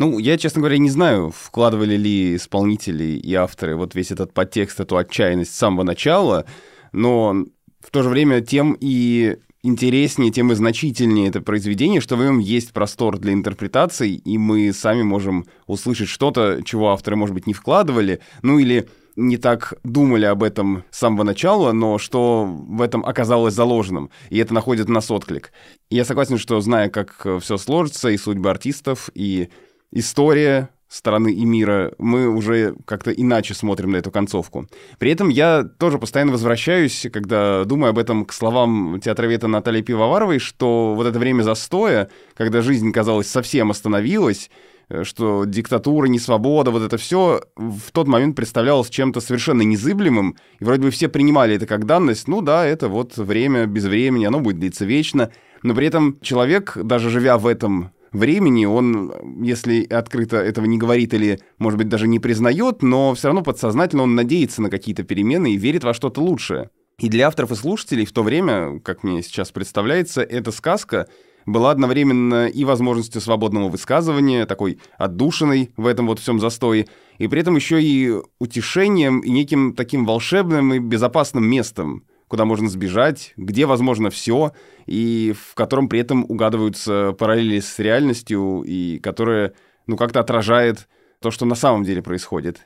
Ну, 0.00 0.18
я, 0.18 0.38
честно 0.38 0.60
говоря, 0.62 0.78
не 0.78 0.88
знаю, 0.88 1.30
вкладывали 1.30 1.94
ли 1.94 2.36
исполнители 2.36 3.18
и 3.18 3.34
авторы 3.34 3.76
вот 3.76 3.94
весь 3.94 4.10
этот 4.10 4.32
подтекст, 4.32 4.80
эту 4.80 4.96
отчаянность 4.96 5.52
с 5.54 5.58
самого 5.58 5.82
начала, 5.82 6.46
но 6.92 7.44
в 7.80 7.90
то 7.90 8.02
же 8.02 8.08
время 8.08 8.40
тем 8.40 8.78
и 8.80 9.36
интереснее, 9.62 10.32
тем 10.32 10.52
и 10.52 10.54
значительнее 10.54 11.28
это 11.28 11.42
произведение, 11.42 12.00
что 12.00 12.16
в 12.16 12.24
нем 12.24 12.38
есть 12.38 12.72
простор 12.72 13.18
для 13.18 13.34
интерпретаций, 13.34 14.14
и 14.14 14.38
мы 14.38 14.72
сами 14.72 15.02
можем 15.02 15.44
услышать 15.66 16.08
что-то, 16.08 16.62
чего 16.64 16.92
авторы, 16.92 17.16
может 17.16 17.34
быть, 17.34 17.46
не 17.46 17.52
вкладывали, 17.52 18.20
ну 18.40 18.58
или 18.58 18.88
не 19.16 19.36
так 19.36 19.74
думали 19.84 20.24
об 20.24 20.42
этом 20.42 20.84
с 20.90 20.96
самого 20.96 21.24
начала, 21.24 21.72
но 21.72 21.98
что 21.98 22.46
в 22.46 22.80
этом 22.80 23.04
оказалось 23.04 23.52
заложенным, 23.52 24.08
и 24.30 24.38
это 24.38 24.54
находит 24.54 24.88
нас 24.88 25.10
отклик. 25.10 25.52
Я 25.90 26.06
согласен, 26.06 26.38
что 26.38 26.58
зная, 26.62 26.88
как 26.88 27.26
все 27.42 27.58
сложится, 27.58 28.08
и 28.08 28.16
судьбы 28.16 28.48
артистов, 28.48 29.10
и 29.14 29.50
история 29.92 30.70
страны 30.90 31.32
и 31.32 31.44
мира, 31.44 31.92
мы 31.98 32.28
уже 32.28 32.74
как-то 32.84 33.12
иначе 33.12 33.54
смотрим 33.54 33.92
на 33.92 33.96
эту 33.96 34.10
концовку. 34.10 34.66
При 34.98 35.12
этом 35.12 35.28
я 35.28 35.62
тоже 35.62 35.98
постоянно 35.98 36.32
возвращаюсь, 36.32 37.06
когда 37.12 37.64
думаю 37.64 37.90
об 37.90 37.98
этом, 37.98 38.24
к 38.24 38.32
словам 38.32 39.00
театроведа 39.00 39.46
Натальи 39.46 39.82
Пивоваровой, 39.82 40.40
что 40.40 40.94
вот 40.96 41.06
это 41.06 41.18
время 41.18 41.42
застоя, 41.42 42.10
когда 42.36 42.60
жизнь, 42.60 42.90
казалось, 42.90 43.28
совсем 43.28 43.70
остановилась, 43.70 44.50
э, 44.88 45.04
что 45.04 45.44
диктатура, 45.44 46.06
несвобода, 46.06 46.72
вот 46.72 46.82
это 46.82 46.98
все 46.98 47.40
в 47.54 47.92
тот 47.92 48.08
момент 48.08 48.34
представлялось 48.34 48.90
чем-то 48.90 49.20
совершенно 49.20 49.62
незыблемым, 49.62 50.36
и 50.58 50.64
вроде 50.64 50.82
бы 50.82 50.90
все 50.90 51.08
принимали 51.08 51.54
это 51.54 51.66
как 51.66 51.86
данность, 51.86 52.26
ну 52.26 52.42
да, 52.42 52.66
это 52.66 52.88
вот 52.88 53.16
время 53.16 53.66
без 53.66 53.84
времени, 53.84 54.24
оно 54.24 54.40
будет 54.40 54.58
длиться 54.58 54.84
вечно, 54.84 55.30
но 55.62 55.72
при 55.72 55.86
этом 55.86 56.18
человек, 56.20 56.76
даже 56.76 57.10
живя 57.10 57.38
в 57.38 57.46
этом 57.46 57.92
времени, 58.12 58.64
он, 58.64 59.42
если 59.42 59.84
открыто 59.84 60.36
этого 60.36 60.66
не 60.66 60.78
говорит 60.78 61.14
или, 61.14 61.40
может 61.58 61.78
быть, 61.78 61.88
даже 61.88 62.08
не 62.08 62.18
признает, 62.18 62.82
но 62.82 63.14
все 63.14 63.28
равно 63.28 63.42
подсознательно 63.42 64.02
он 64.02 64.14
надеется 64.14 64.62
на 64.62 64.70
какие-то 64.70 65.02
перемены 65.02 65.52
и 65.52 65.56
верит 65.56 65.84
во 65.84 65.94
что-то 65.94 66.20
лучшее. 66.20 66.70
И 66.98 67.08
для 67.08 67.28
авторов 67.28 67.52
и 67.52 67.54
слушателей 67.54 68.04
в 68.04 68.12
то 68.12 68.22
время, 68.22 68.78
как 68.80 69.02
мне 69.02 69.22
сейчас 69.22 69.50
представляется, 69.52 70.22
эта 70.22 70.52
сказка 70.52 71.08
была 71.46 71.70
одновременно 71.70 72.46
и 72.46 72.64
возможностью 72.64 73.20
свободного 73.20 73.68
высказывания, 73.68 74.44
такой 74.44 74.78
отдушиной 74.98 75.70
в 75.76 75.86
этом 75.86 76.06
вот 76.06 76.18
всем 76.18 76.38
застое, 76.38 76.86
и 77.18 77.28
при 77.28 77.40
этом 77.40 77.56
еще 77.56 77.82
и 77.82 78.12
утешением 78.38 79.20
и 79.20 79.30
неким 79.30 79.74
таким 79.74 80.04
волшебным 80.04 80.74
и 80.74 80.78
безопасным 80.78 81.48
местом, 81.48 82.04
куда 82.30 82.44
можно 82.44 82.68
сбежать, 82.68 83.32
где 83.36 83.66
возможно 83.66 84.08
все, 84.08 84.52
и 84.86 85.34
в 85.36 85.54
котором 85.56 85.88
при 85.88 85.98
этом 85.98 86.24
угадываются 86.28 87.12
параллели 87.18 87.58
с 87.58 87.76
реальностью, 87.80 88.62
и 88.64 89.00
которая, 89.00 89.52
ну, 89.88 89.96
как-то 89.96 90.20
отражает 90.20 90.88
то, 91.20 91.32
что 91.32 91.44
на 91.44 91.56
самом 91.56 91.82
деле 91.82 92.02
происходит. 92.02 92.60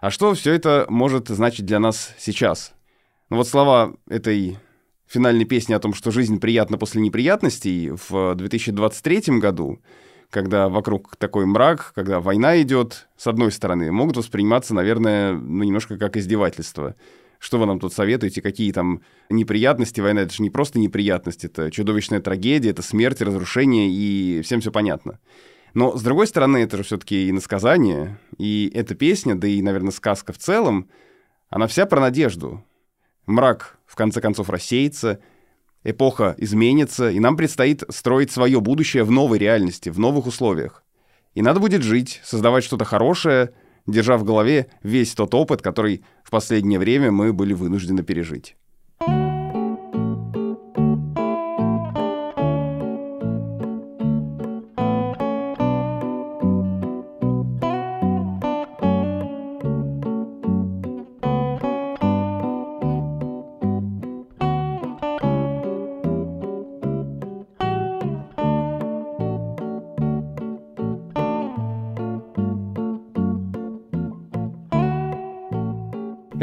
А 0.00 0.10
что 0.10 0.34
все 0.34 0.52
это 0.52 0.86
может 0.88 1.28
значить 1.28 1.64
для 1.64 1.78
нас 1.78 2.12
сейчас? 2.18 2.74
Ну 3.30 3.36
вот 3.36 3.46
слова 3.46 3.94
этой 4.08 4.58
финальной 5.06 5.44
песни 5.44 5.74
о 5.74 5.78
том, 5.78 5.94
что 5.94 6.10
жизнь 6.10 6.40
приятна 6.40 6.76
после 6.76 7.00
неприятностей 7.00 7.92
в 8.08 8.34
2023 8.34 9.38
году, 9.38 9.80
когда 10.28 10.68
вокруг 10.68 11.14
такой 11.14 11.46
мрак, 11.46 11.92
когда 11.94 12.18
война 12.18 12.60
идет, 12.60 13.06
с 13.16 13.28
одной 13.28 13.52
стороны, 13.52 13.92
могут 13.92 14.16
восприниматься, 14.16 14.74
наверное, 14.74 15.34
ну, 15.34 15.62
немножко 15.62 15.98
как 15.98 16.16
издевательство– 16.16 16.96
что 17.44 17.58
вы 17.58 17.66
нам 17.66 17.78
тут 17.78 17.92
советуете, 17.92 18.40
какие 18.40 18.72
там 18.72 19.02
неприятности, 19.28 20.00
война, 20.00 20.22
это 20.22 20.32
же 20.32 20.42
не 20.42 20.48
просто 20.48 20.78
неприятность, 20.78 21.44
это 21.44 21.70
чудовищная 21.70 22.20
трагедия, 22.20 22.70
это 22.70 22.80
смерть, 22.80 23.20
разрушение, 23.20 23.90
и 23.90 24.40
всем 24.40 24.62
все 24.62 24.72
понятно. 24.72 25.20
Но, 25.74 25.94
с 25.94 26.02
другой 26.02 26.26
стороны, 26.26 26.56
это 26.58 26.78
же 26.78 26.84
все-таки 26.84 27.28
иносказание, 27.28 28.18
и 28.38 28.72
эта 28.74 28.94
песня, 28.94 29.34
да 29.34 29.46
и, 29.46 29.60
наверное, 29.60 29.90
сказка 29.90 30.32
в 30.32 30.38
целом, 30.38 30.88
она 31.50 31.66
вся 31.66 31.84
про 31.84 32.00
надежду. 32.00 32.64
Мрак, 33.26 33.76
в 33.84 33.94
конце 33.94 34.22
концов, 34.22 34.48
рассеется, 34.48 35.20
эпоха 35.82 36.34
изменится, 36.38 37.10
и 37.10 37.20
нам 37.20 37.36
предстоит 37.36 37.84
строить 37.90 38.30
свое 38.30 38.58
будущее 38.62 39.04
в 39.04 39.10
новой 39.10 39.36
реальности, 39.36 39.90
в 39.90 39.98
новых 39.98 40.26
условиях. 40.26 40.82
И 41.34 41.42
надо 41.42 41.60
будет 41.60 41.82
жить, 41.82 42.22
создавать 42.24 42.64
что-то 42.64 42.86
хорошее— 42.86 43.52
держа 43.86 44.16
в 44.16 44.24
голове 44.24 44.68
весь 44.82 45.14
тот 45.14 45.34
опыт, 45.34 45.62
который 45.62 46.04
в 46.22 46.30
последнее 46.30 46.78
время 46.78 47.10
мы 47.10 47.32
были 47.32 47.52
вынуждены 47.52 48.02
пережить. 48.02 48.56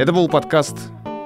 Это 0.01 0.13
был 0.13 0.27
подкаст 0.27 0.75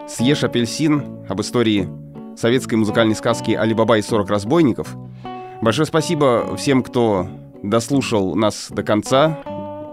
«Съешь 0.05 0.43
апельсин» 0.43 1.25
об 1.29 1.39
истории 1.39 1.87
советской 2.35 2.75
музыкальной 2.75 3.15
сказки 3.15 3.51
«Али-Баба 3.51 3.99
и 3.99 4.01
40 4.01 4.29
разбойников». 4.29 4.97
Большое 5.61 5.85
спасибо 5.85 6.57
всем, 6.57 6.83
кто 6.83 7.25
дослушал 7.63 8.35
нас 8.35 8.67
до 8.69 8.83
конца. 8.83 9.39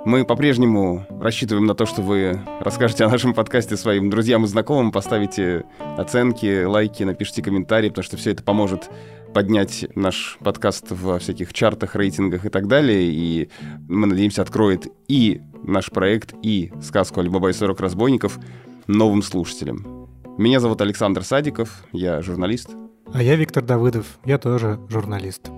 Мы 0.04 0.24
по-прежнему 0.24 1.06
рассчитываем 1.20 1.64
на 1.66 1.76
то, 1.76 1.86
что 1.86 2.02
вы 2.02 2.40
расскажете 2.58 3.04
о 3.04 3.08
нашем 3.08 3.34
подкасте 3.34 3.76
своим 3.76 4.10
друзьям 4.10 4.46
и 4.46 4.48
знакомым, 4.48 4.90
поставите 4.90 5.62
оценки, 5.96 6.64
лайки, 6.64 7.04
напишите 7.04 7.40
комментарии, 7.40 7.88
потому 7.88 8.02
что 8.02 8.16
все 8.16 8.32
это 8.32 8.42
поможет 8.42 8.90
поднять 9.32 9.86
наш 9.94 10.38
подкаст 10.42 10.86
во 10.90 11.20
всяких 11.20 11.54
чартах, 11.54 11.94
рейтингах 11.94 12.46
и 12.46 12.48
так 12.48 12.66
далее. 12.66 13.04
И 13.04 13.48
мы 13.88 14.08
надеемся, 14.08 14.42
откроет 14.42 14.88
и 15.06 15.40
наш 15.62 15.92
проект, 15.92 16.34
и 16.42 16.72
сказку 16.82 17.20
«Алибаба 17.20 17.50
и 17.50 17.52
40 17.52 17.78
разбойников» 17.78 18.40
новым 18.86 19.22
слушателям. 19.22 20.08
Меня 20.38 20.60
зовут 20.60 20.80
Александр 20.80 21.24
Садиков, 21.24 21.84
я 21.92 22.22
журналист. 22.22 22.70
А 23.12 23.22
я 23.22 23.36
Виктор 23.36 23.62
Давыдов, 23.62 24.18
я 24.24 24.38
тоже 24.38 24.80
журналист. 24.88 25.50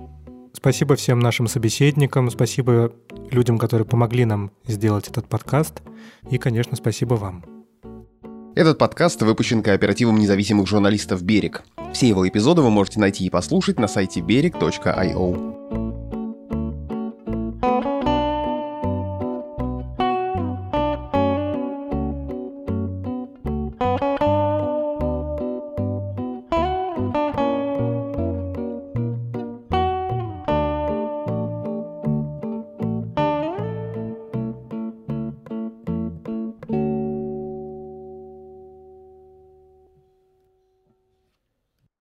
Спасибо 0.53 0.95
всем 0.95 1.19
нашим 1.19 1.47
собеседникам, 1.47 2.29
спасибо 2.29 2.93
людям, 3.31 3.57
которые 3.57 3.85
помогли 3.85 4.25
нам 4.25 4.51
сделать 4.65 5.07
этот 5.07 5.27
подкаст, 5.27 5.81
и, 6.29 6.37
конечно, 6.37 6.75
спасибо 6.75 7.15
вам. 7.15 7.43
Этот 8.55 8.77
подкаст 8.77 9.21
выпущен 9.21 9.61
кооперативом 9.61 10.17
независимых 10.17 10.67
журналистов 10.67 11.23
«Берег». 11.23 11.63
Все 11.93 12.07
его 12.07 12.27
эпизоды 12.27 12.61
вы 12.61 12.69
можете 12.69 12.99
найти 12.99 13.25
и 13.25 13.29
послушать 13.29 13.79
на 13.79 13.87
сайте 13.87 14.21
берег.io. 14.21 15.84